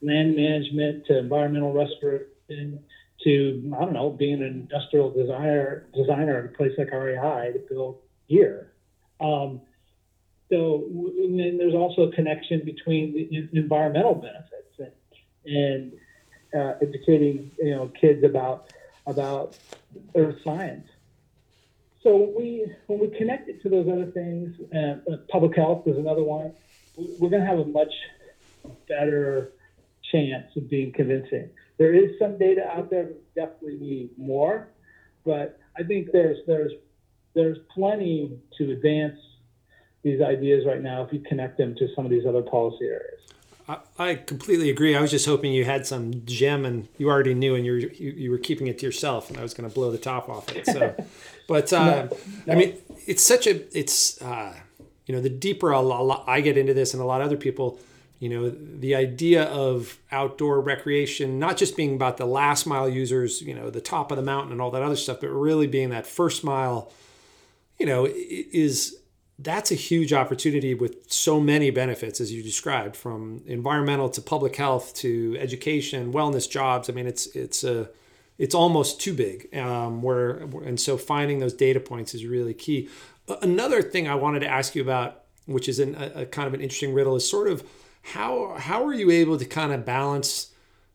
land 0.00 0.34
management 0.34 1.04
to 1.06 1.18
environmental 1.18 1.74
restoration 1.74 2.82
to 3.24 3.72
I 3.76 3.84
don't 3.84 3.92
know, 3.92 4.08
being 4.08 4.40
an 4.40 4.42
industrial 4.42 5.10
designer 5.10 5.86
designer 5.94 6.38
at 6.38 6.44
a 6.46 6.56
place 6.56 6.72
like 6.78 6.92
REI 6.92 7.52
to 7.52 7.62
build 7.68 7.98
gear 8.28 8.70
um, 9.24 9.60
so, 10.50 10.84
and 10.90 11.38
then 11.38 11.56
there's 11.56 11.74
also 11.74 12.02
a 12.02 12.12
connection 12.12 12.62
between 12.64 13.12
the 13.14 13.58
environmental 13.58 14.14
benefits 14.14 14.92
and, 15.46 15.56
and 15.56 15.92
uh, 16.54 16.74
educating 16.82 17.50
you 17.58 17.74
know 17.74 17.90
kids 18.00 18.22
about 18.22 18.72
about 19.06 19.58
earth 20.14 20.36
science. 20.44 20.86
So 22.02 22.32
we 22.36 22.66
when 22.86 22.98
we 23.00 23.08
connect 23.16 23.48
it 23.48 23.62
to 23.62 23.70
those 23.70 23.88
other 23.88 24.10
things, 24.10 24.54
uh, 24.74 25.16
public 25.30 25.56
health 25.56 25.86
is 25.86 25.96
another 25.96 26.22
one. 26.22 26.52
We're 26.96 27.30
going 27.30 27.42
to 27.42 27.48
have 27.48 27.58
a 27.58 27.64
much 27.64 27.92
better 28.86 29.52
chance 30.12 30.54
of 30.56 30.68
being 30.68 30.92
convincing. 30.92 31.48
There 31.78 31.94
is 31.94 32.18
some 32.18 32.38
data 32.38 32.68
out 32.68 32.90
there, 32.90 33.10
definitely 33.34 33.78
need 33.80 34.10
more, 34.18 34.68
but 35.24 35.58
I 35.76 35.82
think 35.82 36.08
there's 36.12 36.38
there's 36.46 36.72
there's 37.34 37.58
plenty 37.74 38.38
to 38.58 38.72
advance 38.72 39.18
these 40.02 40.20
ideas 40.20 40.64
right 40.66 40.82
now 40.82 41.02
if 41.02 41.12
you 41.12 41.20
connect 41.20 41.58
them 41.58 41.74
to 41.76 41.88
some 41.94 42.04
of 42.04 42.10
these 42.10 42.26
other 42.26 42.42
policy 42.42 42.84
areas. 42.84 43.20
I, 43.66 43.78
I 43.98 44.14
completely 44.16 44.68
agree. 44.68 44.94
I 44.94 45.00
was 45.00 45.10
just 45.10 45.26
hoping 45.26 45.52
you 45.52 45.64
had 45.64 45.86
some 45.86 46.24
gem 46.26 46.64
and 46.64 46.86
you 46.98 47.08
already 47.08 47.34
knew 47.34 47.54
and 47.54 47.64
you 47.64 47.72
were, 47.72 47.78
you, 47.78 48.10
you 48.10 48.30
were 48.30 48.38
keeping 48.38 48.66
it 48.66 48.78
to 48.80 48.86
yourself 48.86 49.30
and 49.30 49.38
I 49.38 49.42
was 49.42 49.54
going 49.54 49.68
to 49.68 49.74
blow 49.74 49.90
the 49.90 49.98
top 49.98 50.28
off 50.28 50.54
it. 50.54 50.66
So, 50.66 50.94
but 51.48 51.72
uh, 51.72 51.84
no, 51.84 52.18
no. 52.46 52.52
I 52.52 52.56
mean, 52.56 52.76
it's 53.06 53.22
such 53.22 53.46
a, 53.46 53.76
it's, 53.76 54.20
uh, 54.20 54.54
you 55.06 55.14
know, 55.14 55.20
the 55.20 55.30
deeper 55.30 55.74
I 55.74 56.40
get 56.40 56.58
into 56.58 56.74
this 56.74 56.92
and 56.92 57.02
a 57.02 57.06
lot 57.06 57.20
of 57.20 57.26
other 57.26 57.36
people, 57.36 57.78
you 58.18 58.28
know, 58.28 58.50
the 58.50 58.94
idea 58.94 59.44
of 59.44 59.98
outdoor 60.12 60.60
recreation, 60.60 61.38
not 61.38 61.56
just 61.56 61.76
being 61.76 61.94
about 61.94 62.16
the 62.18 62.26
last 62.26 62.66
mile 62.66 62.88
users, 62.88 63.42
you 63.42 63.54
know, 63.54 63.70
the 63.70 63.80
top 63.80 64.10
of 64.10 64.16
the 64.16 64.22
mountain 64.22 64.52
and 64.52 64.60
all 64.60 64.70
that 64.70 64.82
other 64.82 64.96
stuff, 64.96 65.20
but 65.20 65.28
really 65.28 65.66
being 65.66 65.90
that 65.90 66.06
first 66.06 66.44
mile, 66.44 66.92
you 67.78 67.86
know, 67.86 68.06
is 68.10 68.96
that's 69.38 69.70
a 69.70 69.74
huge 69.74 70.12
opportunity 70.12 70.74
with 70.74 71.10
so 71.10 71.40
many 71.40 71.70
benefits 71.70 72.20
as 72.20 72.32
you 72.32 72.42
described 72.42 72.96
from 72.96 73.42
environmental 73.46 74.08
to 74.08 74.20
public 74.20 74.54
health 74.56 74.94
to 74.94 75.36
education 75.40 76.12
wellness 76.12 76.48
jobs. 76.48 76.88
I 76.88 76.92
mean 76.92 77.06
it's 77.06 77.26
it's 77.34 77.64
a 77.64 77.90
it's 78.38 78.54
almost 78.54 79.00
too 79.00 79.14
big 79.14 79.54
um, 79.56 80.02
where 80.02 80.38
and 80.64 80.78
so 80.78 80.96
finding 80.96 81.40
those 81.40 81.54
data 81.54 81.80
points 81.80 82.14
is 82.14 82.24
really 82.24 82.54
key. 82.54 82.88
Another 83.40 83.80
thing 83.80 84.06
i 84.06 84.14
wanted 84.14 84.40
to 84.40 84.46
ask 84.46 84.74
you 84.74 84.82
about 84.82 85.22
which 85.46 85.68
is 85.68 85.80
a, 85.80 86.22
a 86.22 86.26
kind 86.26 86.46
of 86.46 86.54
an 86.54 86.60
interesting 86.60 86.94
riddle 86.94 87.16
is 87.16 87.28
sort 87.28 87.48
of 87.48 87.66
how 88.02 88.54
how 88.58 88.84
are 88.84 88.94
you 88.94 89.10
able 89.10 89.38
to 89.38 89.44
kind 89.44 89.72
of 89.72 89.84
balance 89.84 90.52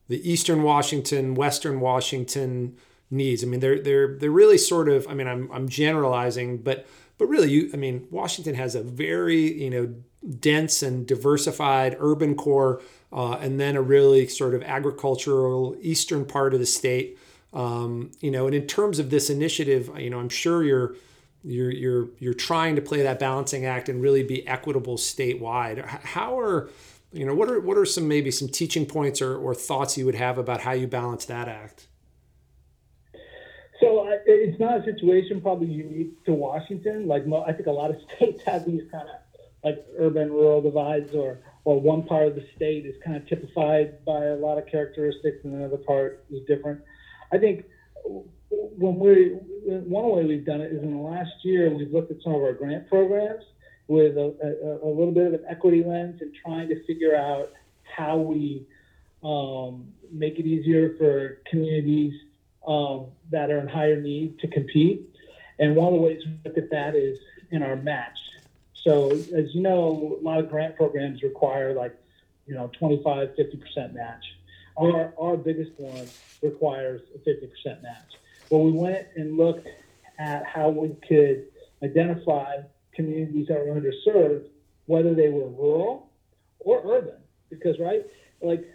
the 0.09 0.29
Eastern 0.29 0.63
Washington, 0.63 1.35
Western 1.35 1.79
Washington 1.79 2.75
needs? 3.11 3.43
I 3.43 3.47
mean, 3.47 3.59
they're 3.59 3.79
they're 3.79 4.17
they're 4.17 4.31
really 4.31 4.57
sort 4.57 4.89
of. 4.89 5.07
I 5.07 5.13
mean, 5.13 5.27
I'm 5.27 5.51
I'm 5.51 5.67
generalizing, 5.67 6.57
but 6.57 6.87
but 7.17 7.27
really, 7.27 7.49
you. 7.49 7.69
I 7.73 7.77
mean, 7.77 8.07
Washington 8.11 8.55
has 8.55 8.75
a 8.75 8.81
very 8.81 9.63
you 9.63 9.69
know 9.69 9.93
dense 10.39 10.83
and 10.83 11.07
diversified 11.07 11.95
urban 11.99 12.35
core, 12.35 12.81
uh, 13.11 13.33
and 13.33 13.59
then 13.59 13.75
a 13.75 13.81
really 13.81 14.27
sort 14.27 14.53
of 14.53 14.63
agricultural 14.63 15.75
eastern 15.81 16.25
part 16.25 16.53
of 16.53 16.59
the 16.59 16.65
state. 16.65 17.17
Um, 17.53 18.11
you 18.19 18.29
know, 18.29 18.45
and 18.45 18.55
in 18.55 18.67
terms 18.67 18.99
of 18.99 19.09
this 19.09 19.29
initiative, 19.29 19.89
you 19.97 20.09
know, 20.09 20.19
I'm 20.19 20.29
sure 20.29 20.63
you're 20.63 20.95
you're 21.43 21.71
you're 21.71 22.07
you're 22.19 22.33
trying 22.33 22.75
to 22.75 22.81
play 22.81 23.01
that 23.01 23.19
balancing 23.19 23.65
act 23.65 23.89
and 23.89 24.01
really 24.01 24.23
be 24.23 24.47
equitable 24.47 24.97
statewide. 24.97 25.85
How 25.85 26.39
are 26.39 26.69
you 27.11 27.25
know 27.25 27.33
what 27.33 27.49
are 27.49 27.59
what 27.59 27.77
are 27.77 27.85
some 27.85 28.07
maybe 28.07 28.31
some 28.31 28.49
teaching 28.49 28.85
points 28.85 29.21
or, 29.21 29.37
or 29.37 29.55
thoughts 29.55 29.97
you 29.97 30.05
would 30.05 30.15
have 30.15 30.37
about 30.37 30.61
how 30.61 30.71
you 30.71 30.87
balance 30.87 31.25
that 31.25 31.47
act? 31.47 31.87
So 33.79 33.99
uh, 33.99 34.17
it's 34.25 34.59
not 34.59 34.79
a 34.79 34.83
situation 34.83 35.41
probably 35.41 35.67
unique 35.67 36.23
to 36.25 36.33
Washington. 36.33 37.07
Like 37.07 37.23
I 37.27 37.53
think 37.53 37.67
a 37.67 37.71
lot 37.71 37.91
of 37.91 37.97
states 38.15 38.43
have 38.43 38.65
these 38.65 38.83
kind 38.91 39.07
of 39.07 39.15
like 39.63 39.85
urban 39.97 40.31
rural 40.31 40.61
divides, 40.61 41.13
or 41.13 41.39
or 41.65 41.79
one 41.79 42.03
part 42.03 42.27
of 42.27 42.35
the 42.35 42.45
state 42.55 42.85
is 42.85 42.95
kind 43.03 43.17
of 43.17 43.27
typified 43.27 44.03
by 44.05 44.25
a 44.25 44.35
lot 44.35 44.57
of 44.57 44.65
characteristics, 44.67 45.37
and 45.43 45.53
another 45.53 45.77
part 45.77 46.23
is 46.29 46.45
different. 46.47 46.81
I 47.31 47.37
think 47.37 47.65
when 48.49 48.99
we 48.99 49.37
one 49.67 50.09
way 50.09 50.25
we've 50.25 50.45
done 50.45 50.61
it 50.61 50.71
is 50.71 50.81
in 50.81 50.91
the 50.91 51.01
last 51.01 51.31
year 51.43 51.69
we've 51.69 51.91
looked 51.91 52.11
at 52.11 52.17
some 52.23 52.33
of 52.33 52.41
our 52.41 52.53
grant 52.53 52.89
programs 52.89 53.43
with 53.87 54.17
a, 54.17 54.79
a, 54.83 54.87
a 54.87 54.89
little 54.89 55.11
bit 55.11 55.27
of 55.27 55.33
an 55.33 55.43
equity 55.49 55.83
lens 55.83 56.21
and 56.21 56.33
trying 56.43 56.67
to 56.69 56.83
figure 56.85 57.15
out 57.15 57.51
how 57.83 58.17
we 58.17 58.65
um, 59.23 59.91
make 60.11 60.39
it 60.39 60.45
easier 60.45 60.95
for 60.97 61.39
communities 61.49 62.13
um, 62.67 63.07
that 63.31 63.49
are 63.49 63.59
in 63.59 63.67
higher 63.67 63.99
need 63.99 64.39
to 64.39 64.47
compete. 64.47 65.01
And 65.57 65.75
one 65.75 65.87
of 65.87 65.93
the 65.93 65.99
ways 65.99 66.21
we 66.25 66.33
look 66.45 66.57
at 66.57 66.69
that 66.71 66.95
is 66.95 67.19
in 67.51 67.63
our 67.63 67.75
match. 67.75 68.17
So 68.73 69.11
as 69.11 69.53
you 69.53 69.61
know, 69.61 70.17
a 70.19 70.23
lot 70.23 70.39
of 70.39 70.49
grant 70.49 70.75
programs 70.75 71.21
require 71.21 71.73
like, 71.73 71.95
you 72.45 72.55
know, 72.55 72.69
25, 72.79 73.29
50% 73.37 73.93
match. 73.93 74.25
Our, 74.77 75.13
our 75.19 75.35
biggest 75.35 75.71
one 75.77 76.07
requires 76.41 77.01
a 77.13 77.19
50% 77.19 77.83
match. 77.83 78.17
Well, 78.49 78.63
we 78.63 78.71
went 78.71 79.07
and 79.15 79.37
looked 79.37 79.67
at 80.17 80.45
how 80.45 80.69
we 80.69 80.95
could 81.07 81.45
identify 81.83 82.57
communities 82.93 83.47
that 83.47 83.65
were 83.65 83.79
underserved, 83.79 84.47
whether 84.85 85.13
they 85.13 85.29
were 85.29 85.47
rural 85.49 86.09
or 86.59 86.81
urban. 86.97 87.15
Because, 87.49 87.77
right, 87.79 88.05
like, 88.41 88.65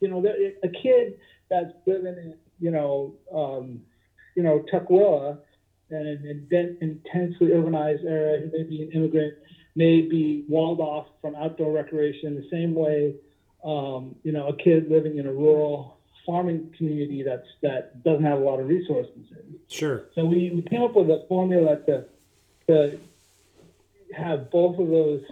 you 0.00 0.08
know, 0.08 0.24
a 0.26 0.68
kid 0.68 1.18
that's 1.48 1.72
living 1.86 2.16
in, 2.16 2.34
you 2.60 2.70
know, 2.70 3.14
um, 3.34 3.80
you 4.36 4.42
know, 4.42 4.64
Tukwila 4.72 5.38
and 5.90 6.06
an 6.06 6.78
intensely 6.80 7.48
urbanized 7.48 8.04
area, 8.04 8.40
who 8.40 8.52
may 8.56 8.62
be 8.62 8.82
an 8.82 8.92
immigrant, 8.92 9.34
may 9.74 10.02
be 10.02 10.44
walled 10.48 10.80
off 10.80 11.06
from 11.20 11.34
outdoor 11.34 11.72
recreation 11.72 12.36
the 12.36 12.48
same 12.50 12.74
way, 12.74 13.14
um, 13.64 14.14
you 14.22 14.32
know, 14.32 14.48
a 14.48 14.56
kid 14.56 14.90
living 14.90 15.18
in 15.18 15.26
a 15.26 15.32
rural 15.32 15.98
farming 16.26 16.72
community 16.76 17.22
that's 17.22 17.46
that 17.62 18.02
doesn't 18.04 18.24
have 18.24 18.38
a 18.38 18.42
lot 18.42 18.60
of 18.60 18.68
resources. 18.68 19.26
Sure. 19.68 20.04
So 20.14 20.24
we, 20.24 20.50
we 20.50 20.62
came 20.62 20.82
up 20.82 20.94
with 20.94 21.10
a 21.10 21.24
formula 21.28 21.76
to 21.86 22.04
to 22.68 22.98
have 24.14 24.50
both 24.50 24.78
of 24.78 24.88
those 24.88 25.22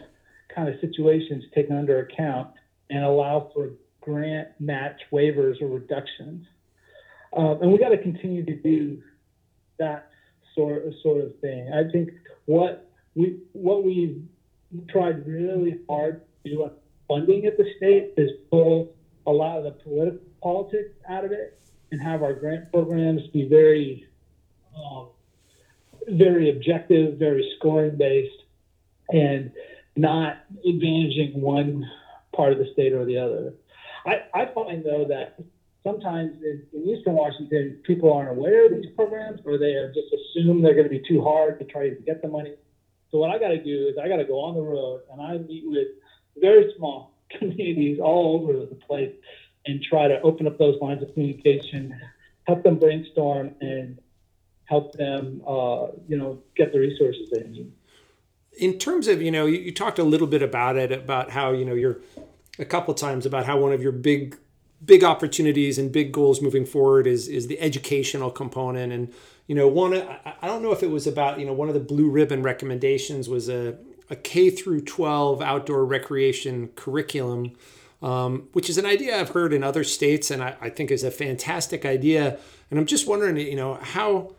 kind 0.55 0.69
of 0.69 0.81
situations 0.81 1.45
taken 1.55 1.77
under 1.77 2.01
account 2.01 2.51
and 2.91 3.05
allow 3.05 3.51
for 3.55 3.71
grant 4.01 4.49
match 4.59 5.01
waivers 5.13 5.61
or 5.61 5.67
reductions. 5.67 6.47
Um, 7.37 7.63
and 7.63 7.73
we 7.73 7.79
got 7.79 7.91
to 7.91 7.99
continue 7.99 8.45
to 8.45 8.57
do 8.57 9.03
that 9.79 10.11
sort 10.55 10.87
of, 10.87 10.95
sort 11.03 11.23
of 11.23 11.39
thing. 11.41 11.71
I 11.73 11.91
think 11.91 12.11
what 12.47 12.91
we 13.15 13.39
what 13.53 13.85
we 13.85 14.23
tried 14.89 15.27
really 15.27 15.79
hard 15.89 16.23
to 16.45 16.51
do 16.51 16.71
funding 17.09 17.47
at 17.47 17.57
the 17.57 17.65
state 17.77 18.13
is 18.17 18.31
pull 18.51 18.95
a 19.27 19.31
lot 19.31 19.59
of 19.59 19.65
the 19.65 19.71
political 19.71 20.21
politics 20.43 20.95
out 21.09 21.25
of 21.25 21.33
it 21.33 21.59
and 21.91 22.01
have 22.01 22.23
our 22.23 22.35
grant 22.35 22.71
programs 22.71 23.27
be 23.29 23.49
very, 23.49 24.07
um, 24.77 25.09
very 26.09 26.51
objective, 26.51 27.19
very 27.19 27.51
scoring 27.59 27.97
based, 27.97 28.43
and 29.11 29.51
not 29.97 30.37
advantaging 30.67 31.35
one 31.35 31.85
part 32.35 32.53
of 32.53 32.59
the 32.59 32.71
state 32.73 32.93
or 32.93 33.05
the 33.05 33.19
other. 33.19 33.55
I, 34.07 34.23
I 34.35 34.47
find 34.55 34.85
though 34.85 35.07
that 35.09 35.39
sometimes 35.85 36.37
in, 36.43 36.65
Eastern 36.85 37.15
Washington, 37.15 37.81
people 37.85 38.13
aren't 38.13 38.31
aware 38.31 38.67
of 38.67 38.73
these 38.73 38.91
programs 38.95 39.41
or 39.45 39.59
they 39.59 39.75
just 39.95 40.13
assume 40.13 40.63
they're 40.63 40.75
going 40.75 40.89
to 40.89 40.91
be 40.91 41.03
too 41.07 41.23
hard 41.23 41.59
to 41.59 41.65
try 41.65 41.89
to 41.89 41.95
get 41.97 42.23
the 42.23 42.29
money. 42.29 42.55
So 43.11 43.19
what 43.19 43.31
I 43.31 43.39
got 43.39 43.49
to 43.49 43.63
do 43.63 43.89
is 43.89 43.97
I 43.99 44.09
got 44.09 44.17
to 44.17 44.25
go 44.25 44.41
on 44.41 44.55
the 44.55 44.63
road 44.63 45.03
and 45.11 45.21
I 45.21 45.39
meet 45.39 45.65
with 45.67 45.89
very 46.41 46.73
small 46.77 47.15
communities 47.39 47.99
all 48.01 48.41
over 48.43 48.67
the 48.67 48.75
place 48.75 49.15
and 49.67 49.83
try 49.83 50.09
to 50.09 50.21
open 50.23 50.47
up 50.47 50.59
those 50.59 50.81
lines 50.81 51.03
of 51.03 51.13
communication, 51.13 51.99
help 52.47 52.63
them 52.63 52.79
brainstorm, 52.79 53.55
and 53.61 53.99
help 54.65 54.93
them, 54.95 55.43
uh, 55.47 55.89
you 56.07 56.17
know, 56.17 56.39
get 56.57 56.73
the 56.73 56.79
resources 56.79 57.31
they 57.31 57.43
need. 57.43 57.73
In 58.59 58.79
terms 58.79 59.09
of, 59.09 59.23
you 59.23 59.31
know, 59.31 59.47
you, 59.47 59.59
you 59.59 59.73
talked 59.73 59.99
a 59.99 60.05
little 60.05 60.27
bit 60.27 60.43
about 60.43 60.77
it, 60.77 60.91
about 60.91 61.31
how, 61.31 61.53
you 61.53 61.65
know, 61.65 61.75
you're 61.75 61.99
a 62.59 62.65
couple 62.65 62.93
times 62.95 63.25
about 63.25 63.47
how 63.47 63.59
one 63.59 63.73
of 63.73 63.83
your 63.83 63.93
big 63.93 64.37
big 64.85 65.03
opportunities 65.03 65.79
and 65.79 65.91
big 65.91 66.13
goals 66.13 66.41
moving 66.41 66.65
forward 66.65 67.07
is 67.07 67.29
is 67.29 67.47
the 67.49 67.61
educational 67.61 68.31
component 68.31 68.93
and 68.93 69.13
you 69.47 69.55
know 69.55 69.67
one 69.67 69.95
I, 69.95 70.47
don't 70.47 70.63
know 70.63 70.73
if 70.73 70.83
it 70.83 70.91
was 70.91 71.07
about 71.07 71.41
you 71.41 71.47
know 71.47 71.53
one 71.53 71.69
of 71.69 71.75
the 71.75 71.81
blue 71.81 72.09
ribbon 72.11 72.43
recommendations 72.43 73.29
was 73.29 73.49
a 73.49 73.77
a 74.11 74.17
K 74.17 74.51
through 74.51 74.83
12 74.83 75.43
outdoor 75.43 75.85
recreation 75.85 76.69
curriculum 76.77 77.53
um, 78.03 78.49
which 78.53 78.71
is 78.71 78.79
an 78.79 78.87
idea 78.87 79.19
I've 79.19 79.31
heard 79.31 79.53
in 79.53 79.65
other 79.65 79.83
states, 79.83 80.31
and 80.31 80.43
I, 80.43 80.57
I, 80.61 80.71
think 80.71 80.91
is 80.91 81.03
a 81.03 81.11
fantastic 81.11 81.85
idea. 81.85 82.39
And 82.71 82.79
I'm 82.79 82.87
just 82.87 83.09
wondering, 83.09 83.37
you 83.39 83.57
know, 83.57 83.75
how 83.75 84.35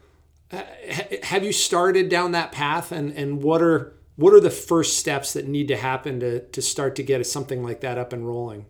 have 1.23 1.43
you 1.43 1.51
started 1.51 2.09
down 2.09 2.31
that 2.31 2.51
path, 2.51 2.91
and 2.91 3.11
and 3.11 3.43
what 3.43 3.61
are 3.61 3.93
what 4.15 4.33
are 4.33 4.39
the 4.39 4.49
first 4.49 4.97
steps 4.97 5.33
that 5.33 5.47
need 5.47 5.67
to 5.67 5.77
happen 5.77 6.19
to 6.21 6.39
to 6.39 6.61
start 6.61 6.95
to 6.95 7.03
get 7.03 7.25
something 7.27 7.61
like 7.63 7.81
that 7.81 7.97
up 7.97 8.13
and 8.13 8.25
rolling? 8.25 8.65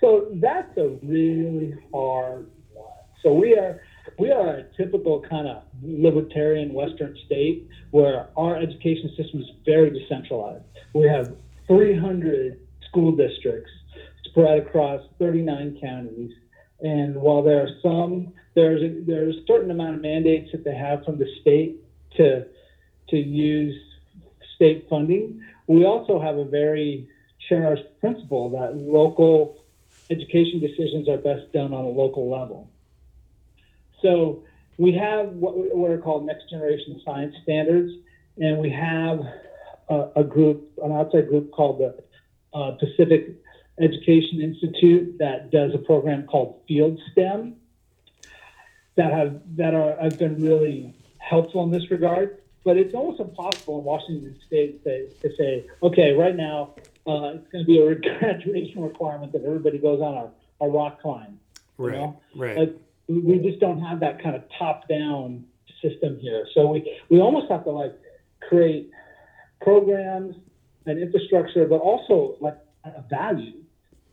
So 0.00 0.28
that's 0.34 0.76
a 0.76 0.88
really 1.02 1.74
hard 1.92 2.50
one. 2.72 2.86
So 3.22 3.32
we 3.32 3.54
are 3.54 3.80
we 4.18 4.30
are 4.30 4.48
a 4.48 4.64
typical 4.76 5.22
kind 5.28 5.46
of 5.46 5.62
libertarian 5.82 6.72
Western 6.72 7.16
state 7.26 7.68
where 7.90 8.28
our 8.36 8.56
education 8.56 9.10
system 9.16 9.40
is 9.40 9.48
very 9.64 9.90
decentralized. 9.90 10.64
We 10.94 11.06
have 11.06 11.34
300 11.66 12.58
school 12.88 13.14
districts 13.14 13.70
spread 14.24 14.58
across 14.58 15.02
39 15.18 15.78
counties. 15.80 16.32
And 16.80 17.14
while 17.16 17.42
there 17.42 17.62
are 17.62 17.68
some, 17.82 18.32
there's 18.54 18.82
a, 18.82 19.04
there's 19.04 19.36
a 19.36 19.46
certain 19.46 19.70
amount 19.70 19.96
of 19.96 20.02
mandates 20.02 20.50
that 20.52 20.64
they 20.64 20.74
have 20.74 21.04
from 21.04 21.18
the 21.18 21.26
state 21.40 21.76
to 22.16 22.46
to 23.10 23.16
use 23.16 23.74
state 24.54 24.86
funding. 24.88 25.42
We 25.66 25.84
also 25.84 26.20
have 26.20 26.36
a 26.36 26.44
very 26.44 27.08
cherished 27.48 27.84
principle 28.00 28.50
that 28.50 28.76
local 28.76 29.59
education 30.10 30.60
decisions 30.60 31.08
are 31.08 31.16
best 31.16 31.52
done 31.52 31.72
on 31.72 31.84
a 31.84 31.88
local 31.88 32.28
level. 32.28 32.68
So 34.02 34.42
we 34.78 34.92
have 34.94 35.28
what, 35.28 35.54
what 35.76 35.90
are 35.90 35.98
called 35.98 36.26
next 36.26 36.50
generation 36.50 37.00
science 37.04 37.34
standards, 37.42 37.92
and 38.38 38.58
we 38.58 38.70
have 38.70 39.20
a, 39.88 40.08
a 40.16 40.24
group, 40.24 40.70
an 40.82 40.92
outside 40.92 41.28
group 41.28 41.50
called 41.52 41.80
the 41.80 42.58
uh, 42.58 42.72
Pacific 42.72 43.36
Education 43.80 44.40
Institute 44.40 45.18
that 45.18 45.50
does 45.50 45.72
a 45.74 45.78
program 45.78 46.26
called 46.26 46.60
Field 46.66 46.98
STEM 47.12 47.56
that 48.96 49.12
have 49.12 49.40
that 49.56 49.74
are 49.74 49.96
have 50.00 50.18
been 50.18 50.42
really 50.42 50.94
helpful 51.18 51.62
in 51.64 51.70
this 51.70 51.90
regard. 51.90 52.38
But 52.64 52.76
it's 52.76 52.94
almost 52.94 53.20
impossible 53.20 53.78
in 53.78 53.84
Washington 53.84 54.36
State 54.46 54.84
to, 54.84 55.08
to 55.08 55.36
say, 55.36 55.66
okay, 55.82 56.12
right 56.12 56.36
now 56.36 56.74
uh, 57.06 57.34
it's 57.34 57.50
going 57.50 57.64
to 57.64 57.66
be 57.66 57.78
a 57.78 57.94
graduation 57.94 58.82
requirement 58.90 59.32
that 59.32 59.44
everybody 59.44 59.78
goes 59.78 60.00
on 60.00 60.14
a, 60.60 60.64
a 60.64 60.68
rock 60.68 61.00
climb. 61.00 61.38
Right. 61.78 61.94
Know? 61.94 62.20
Right. 62.36 62.56
Like, 62.56 62.76
we 63.08 63.38
just 63.38 63.58
don't 63.58 63.80
have 63.80 64.00
that 64.00 64.22
kind 64.22 64.36
of 64.36 64.42
top 64.58 64.88
down 64.88 65.44
system 65.82 66.18
here. 66.20 66.46
So 66.54 66.66
we, 66.66 66.98
we 67.08 67.20
almost 67.20 67.50
have 67.50 67.64
to 67.64 67.70
like 67.70 67.92
create 68.40 68.90
programs 69.60 70.36
and 70.86 70.98
infrastructure, 70.98 71.66
but 71.66 71.80
also 71.80 72.36
like 72.40 72.56
a 72.84 73.02
value 73.08 73.62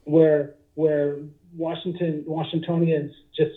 where 0.04 0.56
where 0.76 1.18
Washington 1.56 2.24
Washingtonians 2.26 3.12
just 3.36 3.52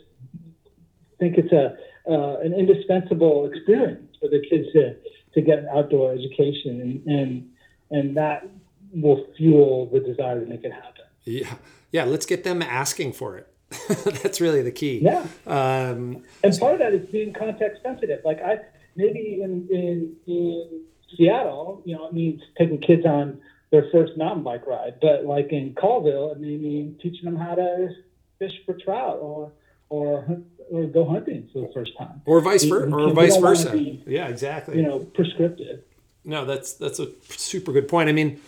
think 1.18 1.36
it's 1.38 1.52
a 1.52 1.76
uh, 2.10 2.40
an 2.40 2.54
indispensable 2.54 3.50
experience 3.52 4.16
for 4.20 4.28
the 4.28 4.42
kids 4.48 4.66
to 4.72 4.96
to 5.34 5.40
get 5.40 5.58
an 5.58 5.68
outdoor 5.72 6.12
education 6.12 6.80
and 6.80 7.06
and 7.06 7.50
and 7.90 8.16
that 8.16 8.48
will 8.92 9.26
fuel 9.36 9.88
the 9.92 10.00
desire 10.00 10.40
to 10.40 10.46
make 10.46 10.64
it 10.64 10.72
happen. 10.72 11.04
Yeah, 11.24 11.54
yeah. 11.92 12.04
Let's 12.04 12.26
get 12.26 12.44
them 12.44 12.62
asking 12.62 13.12
for 13.12 13.38
it. 13.38 13.46
That's 14.22 14.40
really 14.40 14.62
the 14.62 14.72
key. 14.72 15.00
Yeah. 15.02 15.26
Um, 15.46 16.24
and 16.42 16.58
part 16.58 16.74
of 16.74 16.78
that 16.80 16.92
is 16.92 17.08
being 17.10 17.32
context 17.32 17.82
sensitive. 17.82 18.20
Like 18.24 18.40
I 18.42 18.58
maybe 18.96 19.40
in 19.42 19.68
in, 19.70 20.16
in 20.26 20.80
Seattle, 21.16 21.82
you 21.84 21.96
know, 21.96 22.06
it 22.06 22.12
means 22.12 22.40
taking 22.58 22.80
kids 22.80 23.04
on 23.04 23.40
their 23.70 23.86
first 23.92 24.16
mountain 24.16 24.42
bike 24.42 24.66
ride, 24.66 24.94
but 25.00 25.24
like 25.24 25.52
in 25.52 25.74
Colville, 25.80 26.32
it 26.32 26.40
may 26.40 26.56
mean 26.56 26.98
teaching 27.00 27.24
them 27.24 27.36
how 27.36 27.54
to 27.54 27.90
fish 28.38 28.52
for 28.66 28.74
trout 28.74 29.18
or 29.20 29.52
or 29.88 30.42
or 30.70 30.86
go 30.86 31.04
hunting 31.04 31.48
for 31.52 31.66
the 31.66 31.72
first 31.72 31.92
time, 31.98 32.22
or 32.24 32.40
vice 32.40 32.64
versa, 32.64 32.94
or 32.94 33.12
vice 33.12 33.36
versa. 33.36 33.72
Be, 33.72 34.02
yeah, 34.06 34.28
exactly. 34.28 34.76
You 34.76 34.82
know, 34.82 35.00
prescriptive. 35.00 35.82
No, 36.24 36.44
that's 36.44 36.74
that's 36.74 36.98
a 36.98 37.08
super 37.28 37.72
good 37.72 37.88
point. 37.88 38.08
I 38.08 38.12
mean, 38.12 38.40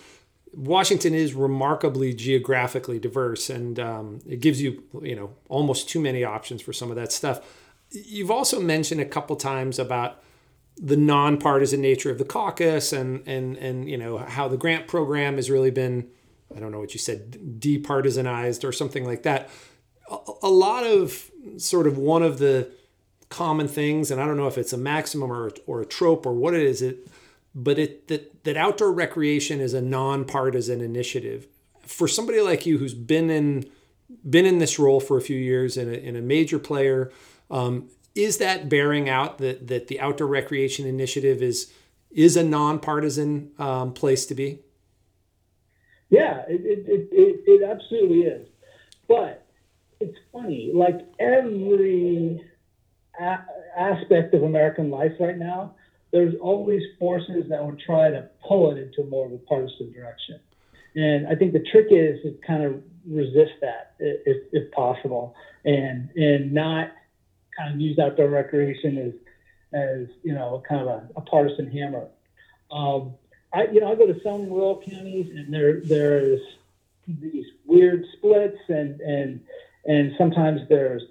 Washington 0.55 1.15
is 1.15 1.35
remarkably 1.35 2.13
geographically 2.13 2.99
diverse, 2.99 3.49
and 3.49 3.81
um, 3.81 4.21
it 4.29 4.41
gives 4.41 4.61
you 4.61 4.83
you 5.03 5.17
know 5.17 5.31
almost 5.49 5.89
too 5.89 6.01
many 6.01 6.25
options 6.25 6.63
for 6.63 6.73
some 6.73 6.91
of 6.91 6.97
that 6.97 7.13
stuff. 7.13 7.41
You've 7.91 8.31
also 8.31 8.61
mentioned 8.61 9.01
a 9.01 9.07
couple 9.07 9.37
times 9.37 9.79
about 9.79 10.23
the 10.77 10.97
nonpartisan 10.97 11.81
nature 11.81 12.11
of 12.11 12.19
the 12.19 12.25
caucus, 12.25 12.93
and 12.93 13.27
and 13.27 13.57
and 13.57 13.89
you 13.89 13.97
know 13.97 14.19
how 14.19 14.49
the 14.49 14.57
grant 14.57 14.87
program 14.87 15.37
has 15.37 15.51
really 15.51 15.71
been 15.71 16.09
I 16.55 16.61
don't 16.61 16.73
know 16.73 16.81
what 16.81 16.93
you 16.95 17.01
said 17.01 17.59
departisanized 17.59 18.67
or 18.67 18.73
something 18.73 19.05
like 19.05 19.23
that. 19.23 19.49
A, 20.11 20.19
a 20.43 20.51
lot 20.51 20.85
of 20.85 21.31
sort 21.57 21.87
of 21.87 21.97
one 21.97 22.23
of 22.23 22.39
the 22.39 22.71
common 23.29 23.69
things, 23.69 24.11
and 24.11 24.21
I 24.21 24.27
don't 24.27 24.37
know 24.37 24.49
if 24.49 24.59
it's 24.59 24.73
a 24.73 24.79
maximum 24.79 25.33
or 25.33 25.51
or 25.67 25.81
a 25.81 25.87
trope 25.87 26.27
or 26.27 26.35
what 26.35 26.55
it 26.55 26.63
is. 26.63 26.83
It 26.83 27.09
but 27.55 27.79
it 27.79 28.09
that 28.09 28.32
that 28.45 28.57
outdoor 28.57 28.93
recreation 28.93 29.61
is 29.61 29.75
a 29.75 29.81
nonpartisan 29.81 30.81
initiative. 30.81 31.47
For 31.81 32.09
somebody 32.09 32.41
like 32.41 32.67
you 32.67 32.79
who's 32.79 32.95
been 32.95 33.31
in 33.31 33.71
been 34.29 34.45
in 34.45 34.59
this 34.59 34.79
role 34.79 35.01
for 35.01 35.17
a 35.17 35.23
few 35.23 35.39
years 35.39 35.77
and 35.77 35.91
a, 35.91 36.19
a 36.19 36.23
major 36.23 36.59
player, 36.59 37.11
um, 37.51 37.89
is 38.15 38.39
that 38.39 38.69
bearing 38.69 39.09
out 39.09 39.39
that 39.39 39.69
that 39.69 39.89
the 39.89 40.01
outdoor 40.01 40.27
recreation 40.27 40.87
initiative 40.87 41.43
is 41.43 41.73
is 42.11 42.37
a 42.37 42.45
nonpartisan 42.45 43.51
um, 43.59 43.93
place 43.93 44.27
to 44.27 44.35
be? 44.35 44.61
Yeah, 46.11 46.43
it, 46.47 46.61
it, 46.61 47.09
it, 47.11 47.41
it 47.47 47.63
absolutely 47.63 48.21
is. 48.25 48.47
But 49.09 49.47
it's 49.99 50.19
funny, 50.31 50.71
like 50.75 51.01
every 51.19 52.45
a- 53.19 53.45
aspect 53.77 54.35
of 54.35 54.43
American 54.43 54.91
life 54.91 55.13
right 55.19 55.39
now, 55.39 55.75
there's 56.13 56.35
always 56.41 56.83
forces 56.99 57.45
that 57.49 57.65
will 57.65 57.77
try 57.85 58.11
to 58.11 58.29
pull 58.47 58.71
it 58.71 58.79
into 58.79 59.09
more 59.09 59.27
of 59.27 59.33
a 59.33 59.39
partisan 59.39 59.93
direction. 59.93 60.39
And 60.95 61.27
I 61.27 61.35
think 61.35 61.55
the 61.55 61.65
trick 61.73 61.87
is 61.91 62.23
to 62.23 62.37
kind 62.47 62.63
of 62.63 62.83
resist 63.07 63.53
that 63.63 63.95
if, 63.99 64.45
if 64.53 64.71
possible 64.73 65.35
and 65.65 66.11
and 66.15 66.53
not 66.53 66.93
kind 67.57 67.75
of 67.75 67.81
use 67.81 67.99
outdoor 67.99 68.29
recreation 68.29 68.99
as 68.99 69.13
as 69.73 70.07
you 70.23 70.35
know 70.35 70.63
kind 70.69 70.83
of 70.83 70.89
a, 70.89 71.09
a 71.17 71.21
partisan 71.23 71.71
hammer. 71.71 72.07
Um, 72.71 73.15
I 73.55 73.69
you 73.73 73.81
know 73.81 73.91
I 73.91 73.95
go 73.95 74.07
to 74.07 74.21
some 74.23 74.51
rural 74.51 74.83
counties 74.87 75.31
and 75.35 75.53
there 75.53 75.81
there's 75.81 76.41
these 77.09 77.47
weird 77.65 78.05
splits 78.19 78.59
and 78.69 79.01
and 79.01 79.41
and 79.87 80.13
sometimes 80.19 80.61
there's 80.69 81.03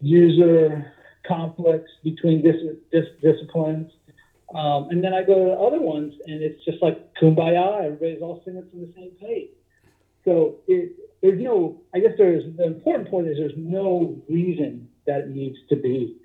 user 0.00 0.92
conflicts 1.26 1.90
between 2.02 2.42
dis- 2.42 2.76
dis- 2.90 3.20
disciplines 3.20 3.92
um, 4.54 4.88
and 4.90 5.02
then 5.02 5.14
I 5.14 5.22
go 5.22 5.34
to 5.34 5.50
the 5.50 5.58
other 5.58 5.80
ones, 5.80 6.14
and 6.26 6.42
it's 6.42 6.64
just 6.64 6.82
like 6.82 7.14
kumbaya. 7.14 7.84
Everybody's 7.84 8.22
all 8.22 8.42
singing 8.44 8.64
from 8.70 8.80
the 8.80 8.92
same 8.96 9.10
page. 9.20 9.50
So 10.24 10.56
it, 10.66 10.92
there's 11.22 11.40
no. 11.40 11.80
I 11.94 12.00
guess 12.00 12.12
there's 12.18 12.44
the 12.56 12.64
important 12.64 13.10
point 13.10 13.28
is 13.28 13.36
there's 13.38 13.52
no 13.56 14.16
reason 14.28 14.88
that 15.06 15.20
it 15.20 15.28
needs 15.30 15.56
to 15.68 15.76
be 15.76 16.16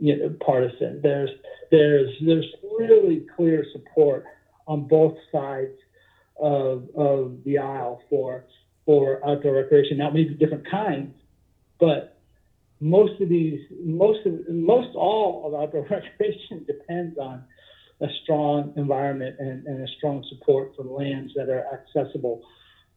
you 0.00 0.16
know, 0.16 0.34
partisan. 0.44 1.00
There's 1.02 1.30
there's 1.70 2.10
there's 2.24 2.46
really 2.78 3.26
clear 3.36 3.64
support 3.72 4.24
on 4.66 4.86
both 4.86 5.16
sides 5.32 5.76
of 6.40 6.88
of 6.94 7.38
the 7.44 7.58
aisle 7.58 8.02
for 8.08 8.44
for 8.86 9.20
outdoor 9.28 9.54
recreation. 9.54 9.98
Now, 9.98 10.10
maybe 10.10 10.34
different 10.34 10.68
kinds, 10.70 11.14
but 11.80 12.17
most 12.80 13.20
of 13.20 13.28
these, 13.28 13.60
most 13.84 14.24
of, 14.26 14.48
most 14.48 14.94
all 14.94 15.44
of 15.46 15.60
outdoor 15.60 15.82
recreation 15.90 16.64
depends 16.66 17.18
on 17.18 17.44
a 18.00 18.06
strong 18.22 18.72
environment 18.76 19.36
and, 19.40 19.66
and 19.66 19.82
a 19.82 19.92
strong 19.96 20.24
support 20.28 20.72
for 20.76 20.84
lands 20.84 21.32
that 21.34 21.48
are 21.48 21.66
accessible 21.72 22.42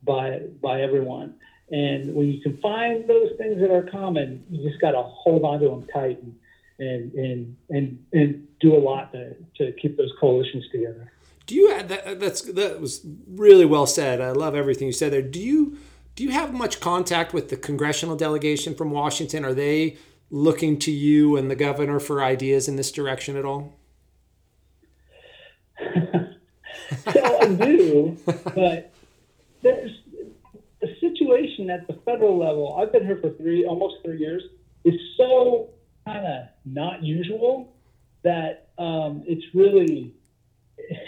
by 0.04 0.41
by 0.62 0.82
everyone. 0.82 1.36
And 1.72 2.13
when 2.13 2.28
you 2.28 2.41
can 2.41 2.58
find 2.58 3.08
those 3.10 3.32
things 3.38 3.60
that 3.62 3.72
are 3.72 3.84
common, 3.89 4.44
you 4.50 4.67
just 4.67 4.82
got 4.82 4.91
to 4.91 5.02
hold 5.02 5.44
on 5.44 5.60
to 5.62 5.70
them 5.70 5.88
tight 5.94 6.22
and 6.22 6.36
and 6.80 7.13
and 7.13 7.58
and, 7.70 8.06
and 8.13 8.48
do 8.60 8.76
a 8.76 8.80
lot 8.80 9.12
to, 9.13 9.36
to 9.58 9.72
keep 9.82 9.98
those 9.98 10.12
coalitions 10.20 10.65
together. 10.72 11.12
Do 11.48 11.56
you 11.56 11.82
that 11.82 12.20
that's 12.20 12.41
that 12.41 12.80
was 12.80 13.06
really 13.28 13.65
well 13.65 13.88
said. 13.88 14.22
I 14.22 14.32
love 14.32 14.56
everything 14.56 14.88
you 14.88 14.94
said 14.94 15.12
there. 15.12 15.22
Do 15.22 15.39
you 15.39 15.78
do 16.15 16.24
you 16.24 16.32
have 16.32 16.54
much 16.54 16.80
contact 16.80 17.34
with 17.34 17.50
the 17.50 17.58
congressional 17.58 18.15
delegation 18.15 18.76
from 18.76 18.91
Washington? 18.91 19.45
Are 19.45 19.54
they 19.54 19.97
looking 20.30 20.78
to 20.80 20.91
you 20.91 21.38
and 21.38 21.50
the 21.50 21.56
governor 21.56 22.00
for 22.00 22.24
ideas 22.24 22.67
in 22.67 22.76
this 22.76 22.91
direction 22.91 23.38
at 23.38 23.45
all? 23.45 23.74
so 27.13 27.38
I 27.41 27.47
do, 27.47 28.17
but 28.26 28.91
there's 29.63 29.91
the 30.82 30.95
situation 31.00 31.69
at 31.69 31.88
the 31.88 31.93
federal 32.06 32.38
level. 32.38 32.78
I've 32.80 32.91
been 32.91 33.06
here 33.06 33.17
for 33.21 33.32
three, 33.32 33.65
almost 33.65 33.95
three 34.04 34.19
years. 34.19 34.43
Is 34.84 35.00
so 35.15 35.69
kind 36.06 36.26
of 36.26 36.47
not 36.65 37.04
usual 37.04 37.74
that 38.24 38.69
um, 38.78 39.24
it's 39.28 39.45
really. 39.54 40.13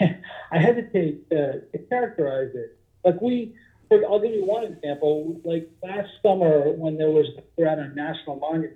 I 0.00 0.58
hesitate 0.58 1.28
to, 1.30 1.60
to 1.60 1.78
characterize 1.88 2.52
it. 2.54 2.78
Like 3.04 3.20
we 3.20 3.54
I'll 3.90 4.20
give 4.20 4.32
you 4.32 4.44
one 4.44 4.64
example. 4.64 5.40
Like 5.44 5.70
last 5.82 6.10
summer, 6.22 6.72
when 6.72 6.96
there 6.96 7.10
was 7.10 7.26
we're 7.56 7.66
at 7.66 7.78
a 7.78 7.88
national 7.88 8.36
monument, 8.36 8.74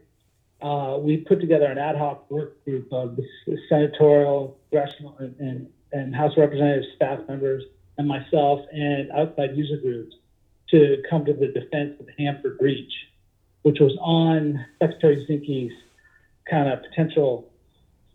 uh, 0.60 0.98
we 1.00 1.18
put 1.18 1.40
together 1.40 1.66
an 1.66 1.78
ad 1.78 1.96
hoc 1.96 2.30
work 2.30 2.62
group 2.64 2.92
of 2.92 3.16
the 3.16 3.58
senatorial, 3.68 4.58
congressional, 4.70 5.16
and, 5.18 5.68
and, 5.92 6.14
House 6.14 6.32
of 6.32 6.38
Representatives 6.38 6.88
staff 6.96 7.20
members, 7.28 7.64
and 7.96 8.08
myself, 8.08 8.60
and 8.72 9.10
outside 9.12 9.56
user 9.56 9.76
groups 9.76 10.14
to 10.70 11.02
come 11.08 11.24
to 11.24 11.32
the 11.32 11.48
defense 11.48 11.94
of 12.00 12.06
the 12.06 12.12
Hanford 12.18 12.58
Reach, 12.60 12.92
which 13.62 13.78
was 13.80 13.96
on 14.00 14.64
Secretary 14.80 15.26
Zinke's 15.28 15.74
kind 16.50 16.68
of 16.68 16.82
potential 16.82 17.48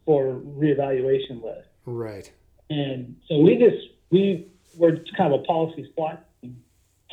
for 0.05 0.41
reevaluation 0.57 1.43
list. 1.43 1.67
Right. 1.85 2.31
And 2.69 3.15
so 3.27 3.39
we 3.39 3.57
just 3.57 3.87
we 4.09 4.47
were 4.77 4.97
kind 5.17 5.33
of 5.33 5.41
a 5.41 5.43
policy 5.43 5.89
SWAT 5.93 6.25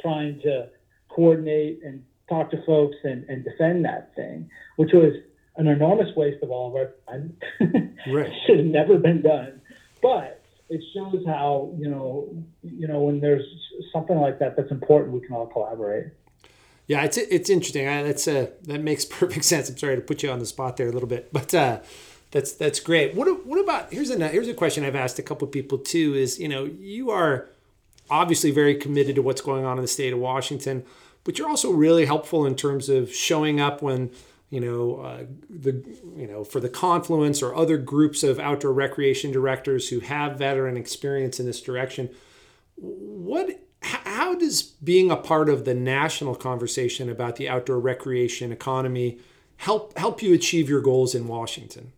trying 0.01 0.41
to 0.43 0.69
coordinate 1.09 1.81
and 1.85 2.03
talk 2.29 2.51
to 2.51 2.65
folks 2.65 2.97
and, 3.05 3.25
and 3.29 3.45
defend 3.45 3.85
that 3.85 4.15
thing, 4.15 4.49
which 4.77 4.91
was 4.93 5.15
an 5.57 5.67
enormous 5.67 6.15
waste 6.17 6.43
of 6.43 6.51
all 6.51 6.69
of 6.69 6.77
our 6.77 6.95
time. 7.09 7.37
right. 8.13 8.33
Should 8.47 8.59
have 8.59 8.67
never 8.67 8.99
been 8.99 9.23
done. 9.23 9.61
But 10.01 10.43
it 10.69 10.83
shows 10.95 11.25
how, 11.27 11.75
you 11.77 11.89
know, 11.91 12.33
you 12.63 12.87
know, 12.87 13.03
when 13.03 13.21
there's 13.21 13.45
something 13.93 14.17
like 14.17 14.39
that 14.39 14.57
that's 14.57 14.71
important, 14.71 15.13
we 15.13 15.21
can 15.21 15.35
all 15.35 15.47
collaborate. 15.47 16.13
Yeah, 16.87 17.05
it's 17.05 17.17
it's 17.17 17.51
interesting. 17.51 17.87
I, 17.87 18.03
that's 18.03 18.27
uh, 18.27 18.51
that 18.63 18.81
makes 18.81 19.05
perfect 19.21 19.45
sense. 19.45 19.69
I'm 19.69 19.77
sorry 19.77 19.97
to 19.97 20.03
put 20.03 20.23
you 20.23 20.31
on 20.31 20.39
the 20.39 20.47
spot 20.47 20.77
there 20.77 20.89
a 20.89 20.93
little 20.93 21.09
bit, 21.09 21.33
but 21.33 21.55
uh, 21.55 21.81
that's 22.31 22.53
that's 22.53 22.81
great. 22.81 23.15
What 23.15 23.47
what 23.47 23.61
about 23.61 23.93
here's 23.93 24.11
a 24.11 24.29
here's 24.29 24.49
a 24.49 24.55
question 24.55 24.85
I've 24.85 24.97
asked 24.97 25.19
a 25.19 25.23
couple 25.23 25.47
people 25.49 25.79
too. 25.79 26.15
Is 26.15 26.41
you 26.41 26.49
know 26.49 26.65
you 26.65 27.11
are 27.11 27.49
obviously 28.11 28.51
very 28.51 28.75
committed 28.75 29.15
to 29.17 29.23
what's 29.23 29.41
going 29.41 29.65
on 29.65 29.79
in 29.79 29.83
the 29.83 29.89
state 29.89 30.13
of 30.13 30.19
Washington, 30.19 30.85
but 31.25 31.39
you're 31.39 31.49
also 31.49 31.71
really 31.71 32.07
helpful 32.07 32.47
in 32.47 32.57
terms 32.57 32.89
of 32.89 33.15
showing 33.15 33.61
up 33.61 33.83
when 33.83 34.11
you 34.51 34.61
know 34.61 34.97
uh, 34.97 35.25
the 35.49 35.85
you 36.17 36.27
know 36.27 36.45
for 36.45 36.61
the 36.61 36.69
confluence 36.69 37.43
or 37.43 37.55
other 37.55 37.77
groups 37.77 38.23
of 38.23 38.39
outdoor 38.39 38.73
recreation 38.73 39.31
directors 39.31 39.89
who 39.89 40.01
have 40.01 40.39
veteran 40.39 40.77
experience 40.77 41.39
in 41.39 41.47
this 41.47 41.63
direction. 41.63 42.11
What 42.77 43.61
how 43.83 44.35
does 44.35 44.63
being 44.63 45.11
a 45.11 45.17
part 45.17 45.49
of 45.49 45.65
the 45.65 45.75
national 45.75 46.35
conversation 46.35 47.09
about 47.09 47.37
the 47.37 47.49
outdoor 47.49 47.79
recreation 47.79 48.53
economy 48.53 49.19
help 49.57 49.97
help 49.97 50.23
you 50.23 50.35
achieve 50.35 50.69
your 50.69 50.81
goals 50.81 51.15
in 51.15 51.29
Washington 51.29 51.93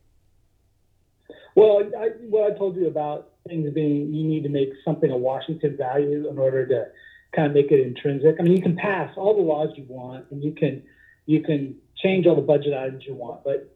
well 1.55 1.83
I, 1.99 2.09
what 2.29 2.53
I 2.53 2.59
told 2.59 2.77
you 2.77 2.87
about 2.87 3.31
things 3.49 3.73
being 3.75 4.13
you 4.15 4.25
need 4.25 4.43
to 4.45 4.49
make 4.49 4.71
something 4.85 5.11
a 5.11 5.17
Washington 5.17 5.77
value 5.77 6.29
in 6.29 6.39
order 6.39 6.67
to 6.67 6.87
kind 7.35 7.49
of 7.49 7.55
make 7.55 7.71
it 7.71 7.81
intrinsic. 7.81 8.37
I 8.39 8.43
mean, 8.43 8.57
you 8.57 8.63
can 8.63 8.77
pass 8.77 9.11
all 9.17 9.35
the 9.35 9.43
laws 9.43 9.71
you 9.77 9.85
want, 9.89 10.27
and 10.31 10.43
you 10.43 10.53
can 10.53 10.83
you 11.27 11.43
can 11.43 11.77
change 12.03 12.27
all 12.27 12.37
the 12.37 12.43
budget 12.43 12.75
items 12.75 13.05
you 13.07 13.15
want, 13.15 13.45
but 13.45 13.75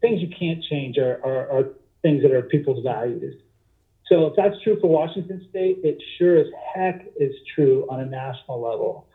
things 0.00 0.20
you 0.20 0.28
can't 0.28 0.62
change 0.64 0.98
are, 0.98 1.20
are, 1.24 1.50
are 1.50 1.64
things 2.02 2.22
that 2.22 2.32
are 2.32 2.42
people's 2.42 2.82
values. 2.82 3.34
So 4.08 4.26
if 4.26 4.34
that's 4.36 4.54
true 4.62 4.78
for 4.80 4.88
Washington 4.88 5.46
State, 5.50 5.78
it 5.82 6.02
sure 6.16 6.38
as 6.38 6.46
heck 6.74 7.06
is 7.18 7.32
true 7.54 7.86
on 7.90 8.00
a 8.00 8.06
national 8.06 8.60
level. 8.62 9.08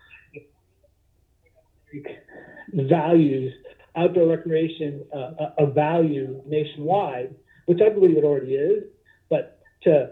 Values 2.73 3.53
outdoor 3.95 4.27
recreation 4.27 5.03
uh, 5.13 5.49
a 5.57 5.65
value 5.65 6.41
nationwide, 6.45 7.35
which 7.71 7.81
I 7.81 7.87
believe 7.87 8.17
it 8.17 8.25
already 8.25 8.55
is, 8.55 8.83
but 9.29 9.61
to 9.83 10.11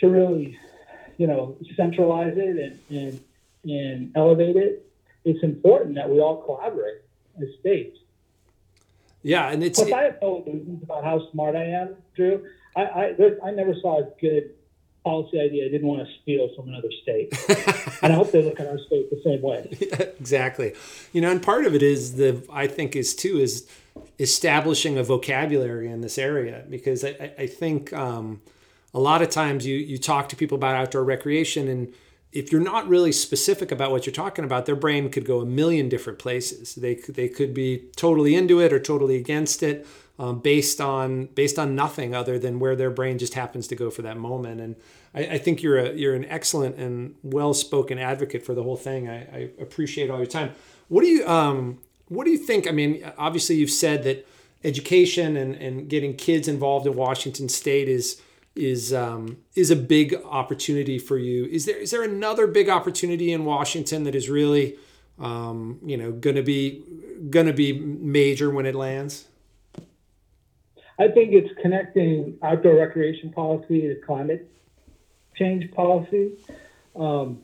to 0.00 0.08
really, 0.08 0.58
you 1.16 1.26
know, 1.26 1.56
centralize 1.74 2.34
it 2.36 2.56
and 2.58 2.78
and, 2.90 3.20
and 3.64 4.12
elevate 4.14 4.56
it, 4.56 4.86
it's 5.24 5.42
important 5.42 5.94
that 5.94 6.10
we 6.10 6.20
all 6.20 6.42
collaborate 6.42 7.00
as 7.40 7.48
states. 7.60 7.96
Yeah, 9.22 9.48
and 9.48 9.64
it's. 9.64 9.78
Plus, 9.78 9.90
I 9.90 10.02
have 10.02 10.18
no 10.20 10.44
illusions 10.46 10.82
about 10.82 11.02
how 11.02 11.30
smart 11.32 11.56
I 11.56 11.64
am, 11.64 11.96
Drew. 12.14 12.44
I 12.76 12.82
I, 12.82 13.14
I 13.46 13.50
never 13.52 13.74
saw 13.80 14.00
a 14.00 14.08
good 14.20 14.50
policy 15.02 15.40
idea 15.40 15.64
I 15.64 15.68
didn't 15.70 15.86
want 15.86 16.06
to 16.06 16.12
steal 16.20 16.50
from 16.54 16.68
another 16.68 16.90
state. 17.02 17.32
and 18.02 18.12
I 18.12 18.16
hope 18.16 18.32
they 18.32 18.42
look 18.42 18.60
at 18.60 18.66
our 18.66 18.78
state 18.78 19.08
the 19.08 19.22
same 19.24 19.40
way. 19.40 19.68
exactly. 20.20 20.74
You 21.14 21.22
know, 21.22 21.30
and 21.30 21.42
part 21.42 21.64
of 21.64 21.74
it 21.74 21.82
is 21.82 22.16
the 22.16 22.44
I 22.52 22.66
think 22.66 22.94
is 22.94 23.14
too 23.14 23.38
is 23.38 23.66
establishing 24.18 24.98
a 24.98 25.02
vocabulary 25.02 25.88
in 25.88 26.00
this 26.00 26.18
area 26.18 26.64
because 26.68 27.04
I, 27.04 27.32
I 27.38 27.46
think 27.46 27.92
um, 27.92 28.40
a 28.94 29.00
lot 29.00 29.22
of 29.22 29.30
times 29.30 29.66
you 29.66 29.76
you 29.76 29.98
talk 29.98 30.28
to 30.30 30.36
people 30.36 30.56
about 30.56 30.74
outdoor 30.74 31.04
recreation 31.04 31.68
and 31.68 31.92
if 32.32 32.52
you're 32.52 32.60
not 32.60 32.86
really 32.86 33.12
specific 33.12 33.72
about 33.72 33.90
what 33.90 34.04
you're 34.04 34.12
talking 34.12 34.44
about, 34.44 34.66
their 34.66 34.76
brain 34.76 35.08
could 35.08 35.24
go 35.24 35.40
a 35.40 35.46
million 35.46 35.88
different 35.88 36.18
places. 36.18 36.74
They 36.74 36.96
they 37.08 37.28
could 37.28 37.54
be 37.54 37.84
totally 37.96 38.34
into 38.34 38.60
it 38.60 38.74
or 38.74 38.78
totally 38.78 39.16
against 39.16 39.62
it 39.62 39.86
um, 40.18 40.40
based 40.40 40.80
on 40.80 41.26
based 41.34 41.58
on 41.58 41.74
nothing 41.74 42.14
other 42.14 42.38
than 42.38 42.58
where 42.58 42.76
their 42.76 42.90
brain 42.90 43.18
just 43.18 43.34
happens 43.34 43.66
to 43.68 43.76
go 43.76 43.90
for 43.90 44.02
that 44.02 44.16
moment. 44.16 44.60
And 44.60 44.76
I, 45.14 45.20
I 45.34 45.38
think 45.38 45.62
you're 45.62 45.78
a 45.78 45.92
you're 45.94 46.14
an 46.14 46.24
excellent 46.26 46.76
and 46.76 47.14
well 47.22 47.54
spoken 47.54 47.98
advocate 47.98 48.44
for 48.44 48.54
the 48.54 48.62
whole 48.62 48.76
thing. 48.76 49.08
I, 49.08 49.20
I, 49.22 49.50
appreciate 49.60 50.10
all 50.10 50.18
your 50.18 50.26
time. 50.26 50.52
What 50.88 51.02
do 51.02 51.08
you 51.08 51.26
um, 51.26 51.78
what 52.08 52.24
do 52.24 52.30
you 52.30 52.38
think? 52.38 52.68
I 52.68 52.72
mean, 52.72 53.10
obviously 53.18 53.56
you've 53.56 53.70
said 53.70 54.04
that 54.04 54.26
education 54.64 55.36
and, 55.36 55.54
and 55.54 55.88
getting 55.88 56.14
kids 56.16 56.48
involved 56.48 56.86
in 56.86 56.94
Washington 56.94 57.48
State 57.48 57.88
is 57.88 58.20
is 58.54 58.92
um, 58.94 59.36
is 59.54 59.70
a 59.70 59.76
big 59.76 60.14
opportunity 60.24 60.98
for 60.98 61.18
you. 61.18 61.44
Is 61.46 61.66
there 61.66 61.76
is 61.76 61.90
there 61.90 62.02
another 62.02 62.46
big 62.46 62.68
opportunity 62.68 63.32
in 63.32 63.44
Washington 63.44 64.04
that 64.04 64.14
is 64.14 64.30
really 64.30 64.76
um, 65.18 65.78
you 65.84 65.96
know 65.96 66.10
going 66.12 66.36
to 66.36 66.42
be 66.42 66.82
going 67.30 67.46
to 67.46 67.52
be 67.52 67.72
major 67.72 68.50
when 68.50 68.66
it 68.66 68.74
lands? 68.74 69.26
I 70.98 71.08
think 71.08 71.34
it's 71.34 71.50
connecting 71.60 72.38
outdoor 72.42 72.76
recreation 72.76 73.30
policy 73.30 73.82
to 73.82 73.96
climate 73.96 74.50
change 75.36 75.70
policy. 75.72 76.32
Um, 76.94 77.42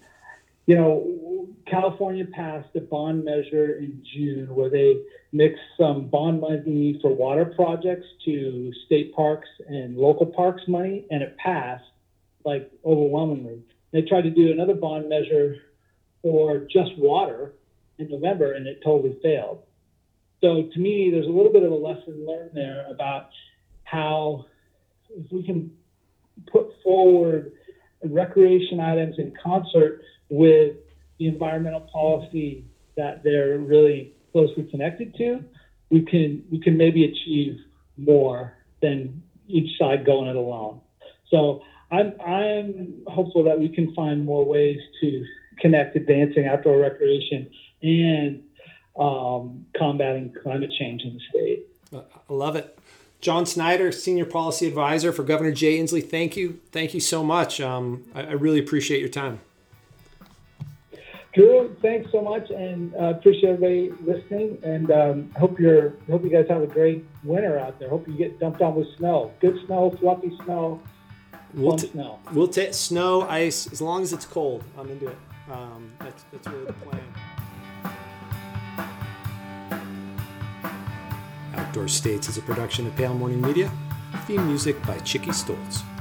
you 0.66 0.76
know, 0.76 1.48
California 1.66 2.24
passed 2.24 2.68
a 2.76 2.80
bond 2.80 3.24
measure 3.24 3.74
in 3.78 4.04
June 4.14 4.54
where 4.54 4.70
they 4.70 5.00
mixed 5.32 5.62
some 5.78 6.08
bond 6.08 6.40
money 6.40 6.98
for 7.00 7.14
water 7.14 7.44
projects 7.44 8.06
to 8.24 8.72
state 8.86 9.14
parks 9.14 9.48
and 9.66 9.96
local 9.96 10.26
parks 10.26 10.62
money, 10.68 11.06
and 11.10 11.22
it 11.22 11.36
passed 11.36 11.84
like 12.44 12.70
overwhelmingly. 12.84 13.62
They 13.92 14.02
tried 14.02 14.22
to 14.22 14.30
do 14.30 14.52
another 14.52 14.74
bond 14.74 15.08
measure 15.08 15.56
for 16.22 16.66
just 16.70 16.96
water 16.96 17.52
in 17.98 18.10
November, 18.10 18.52
and 18.52 18.66
it 18.66 18.80
totally 18.84 19.18
failed. 19.22 19.62
So 20.40 20.68
to 20.72 20.78
me, 20.78 21.10
there's 21.10 21.26
a 21.26 21.30
little 21.30 21.52
bit 21.52 21.62
of 21.62 21.72
a 21.72 21.74
lesson 21.74 22.26
learned 22.26 22.50
there 22.54 22.86
about 22.90 23.30
how 23.84 24.46
if 25.10 25.30
we 25.30 25.42
can 25.42 25.70
put 26.50 26.68
forward 26.82 27.52
recreation 28.04 28.80
items 28.80 29.18
in 29.18 29.32
concert 29.42 30.02
with 30.28 30.76
the 31.18 31.26
environmental 31.26 31.80
policy 31.92 32.64
that 32.96 33.22
they're 33.22 33.58
really 33.58 34.12
closely 34.32 34.64
connected 34.64 35.14
to, 35.16 35.44
we 35.90 36.02
can 36.02 36.44
we 36.50 36.58
can 36.58 36.76
maybe 36.76 37.04
achieve 37.04 37.58
more 37.96 38.56
than 38.80 39.22
each 39.46 39.78
side 39.78 40.04
going 40.04 40.28
it 40.28 40.36
alone. 40.36 40.80
So 41.30 41.62
I'm 41.90 42.14
I'm 42.24 43.02
hopeful 43.06 43.44
that 43.44 43.58
we 43.58 43.68
can 43.68 43.94
find 43.94 44.24
more 44.24 44.44
ways 44.44 44.78
to 45.00 45.24
connect 45.60 45.94
advancing 45.96 46.46
outdoor 46.46 46.78
recreation 46.78 47.50
and 47.82 48.42
um, 48.98 49.66
combating 49.76 50.34
climate 50.42 50.72
change 50.78 51.02
in 51.02 51.14
the 51.14 51.20
state. 51.30 51.66
I 51.94 52.32
love 52.32 52.56
it. 52.56 52.78
John 53.22 53.46
Snyder, 53.46 53.92
Senior 53.92 54.24
Policy 54.24 54.66
Advisor 54.66 55.12
for 55.12 55.22
Governor 55.22 55.52
Jay 55.52 55.78
Inslee, 55.78 56.06
thank 56.06 56.36
you. 56.36 56.58
Thank 56.72 56.92
you 56.92 56.98
so 56.98 57.22
much. 57.22 57.60
Um, 57.60 58.02
I, 58.16 58.22
I, 58.22 58.32
really 58.32 58.58
appreciate 58.58 58.98
your 58.98 59.08
time. 59.08 59.40
Drew, 61.32 61.74
thanks 61.80 62.10
so 62.10 62.20
much, 62.20 62.50
and 62.50 62.92
uh, 62.96 63.14
appreciate 63.14 63.50
everybody 63.50 63.92
listening. 64.04 64.58
And 64.64 64.90
um, 64.90 65.30
hope 65.38 65.60
you're 65.60 65.94
hope 66.10 66.24
you 66.24 66.30
guys 66.30 66.46
have 66.48 66.62
a 66.62 66.66
great 66.66 67.04
winter 67.22 67.60
out 67.60 67.78
there. 67.78 67.88
Hope 67.88 68.08
you 68.08 68.14
get 68.14 68.40
dumped 68.40 68.60
on 68.60 68.74
with 68.74 68.88
snow, 68.98 69.32
good 69.40 69.56
snow, 69.66 69.96
fluffy 70.00 70.36
snow, 70.44 70.82
we'll 71.54 71.78
t- 71.78 71.86
snow. 71.86 72.18
We'll 72.32 72.48
take 72.48 72.74
snow, 72.74 73.22
ice, 73.22 73.70
as 73.70 73.80
long 73.80 74.02
as 74.02 74.12
it's 74.12 74.26
cold. 74.26 74.64
I'm 74.76 74.90
into 74.90 75.06
it. 75.06 75.16
Um, 75.48 75.92
that's 76.00 76.24
that's 76.32 76.48
really 76.48 76.66
the 76.66 76.72
plan. 76.72 77.00
Outdoor 81.72 81.88
States 81.88 82.28
is 82.28 82.36
a 82.36 82.42
production 82.42 82.86
of 82.86 82.94
Pale 82.96 83.14
Morning 83.14 83.40
Media. 83.40 83.72
Theme 84.26 84.46
music 84.46 84.76
by 84.84 84.98
Chicky 84.98 85.30
Stoltz. 85.30 85.91